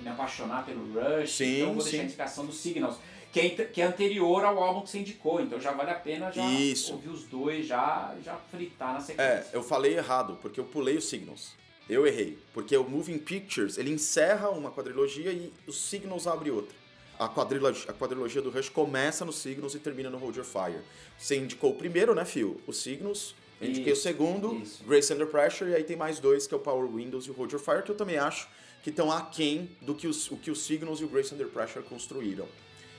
[0.01, 1.31] me apaixonar pelo Rush.
[1.31, 1.99] Sim, então eu vou deixar sim.
[1.99, 2.95] a indicação dos Signals,
[3.33, 5.41] que é, que é anterior ao álbum que você indicou.
[5.41, 6.93] Então já vale a pena já Isso.
[6.93, 9.49] ouvir os dois, já, já fritar na É, sequência.
[9.51, 11.51] eu falei errado, porque eu pulei os Signals.
[11.89, 12.37] Eu errei.
[12.53, 16.75] Porque o Moving Pictures, ele encerra uma quadrilogia e os Signals abre outra.
[17.19, 20.81] A quadrilogia, a quadrilogia do Rush começa nos Signals e termina no Hold Your Fire.
[21.17, 22.61] Você indicou o primeiro, né, Phil?
[22.67, 23.33] Os Signals.
[23.59, 24.83] Eu indiquei Isso, o segundo, isso.
[24.83, 27.33] Grace Under Pressure, e aí tem mais dois, que é o Power Windows e o
[27.33, 28.47] Hold Your Fire, que eu também acho
[28.83, 31.83] que estão aquém do que os, o que os Signals e o Grace Under Pressure
[31.83, 32.45] construíram.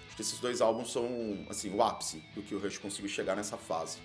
[0.09, 3.37] Acho que esses dois álbuns são, assim, o ápice do que o Rush conseguiu chegar
[3.37, 3.99] nessa fase.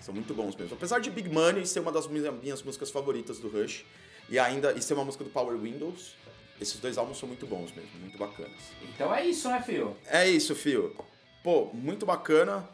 [0.00, 0.74] São muito bons mesmo.
[0.74, 3.84] Apesar de Big Money ser uma das minha- minhas músicas favoritas do Rush,
[4.28, 6.16] e ainda e ser uma música do Power Windows,
[6.60, 8.52] esses dois álbuns são muito bons mesmo, muito bacanas.
[8.82, 9.96] Então é isso, né, Fio?
[10.06, 10.94] É isso, Fio.
[11.42, 12.68] Pô, muito bacana.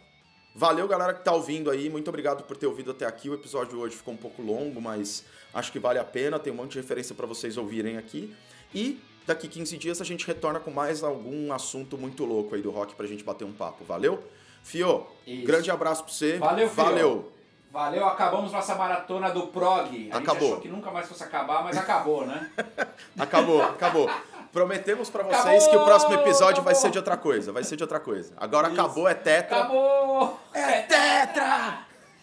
[0.54, 1.88] Valeu, galera que tá ouvindo aí.
[1.88, 3.30] Muito obrigado por ter ouvido até aqui.
[3.30, 5.24] O episódio de hoje ficou um pouco longo, mas
[5.54, 6.38] acho que vale a pena.
[6.38, 8.34] Tem um monte de referência para vocês ouvirem aqui.
[8.74, 12.70] E daqui 15 dias a gente retorna com mais algum assunto muito louco aí do
[12.70, 13.84] rock pra gente bater um papo.
[13.84, 14.22] Valeu?
[14.62, 15.46] Fio, Isso.
[15.46, 16.38] grande abraço pra você.
[16.38, 16.84] Valeu, Fio.
[16.84, 17.32] Valeu.
[17.70, 20.10] Valeu, acabamos nossa maratona do prog.
[20.12, 20.40] A Acabou.
[20.40, 22.50] gente achou que nunca mais fosse acabar, mas acabou, né?
[23.18, 24.10] Acabou, acabou.
[24.52, 27.52] Prometemos pra vocês que o próximo episódio vai ser de outra coisa.
[27.52, 28.34] Vai ser de outra coisa.
[28.36, 28.80] Agora Isso.
[28.80, 29.58] acabou, é tetra.
[29.58, 30.40] Acabou!
[30.52, 31.78] É tetra!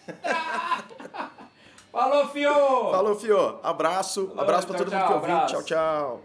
[1.90, 2.52] Falou, Fio!
[2.90, 3.58] Falou, Fio.
[3.62, 4.26] Abraço.
[4.28, 5.34] Falou, abraço pra tchau, todo mundo que tchau, ouviu.
[5.34, 5.54] abraço.
[5.54, 6.20] Tchau, tchau.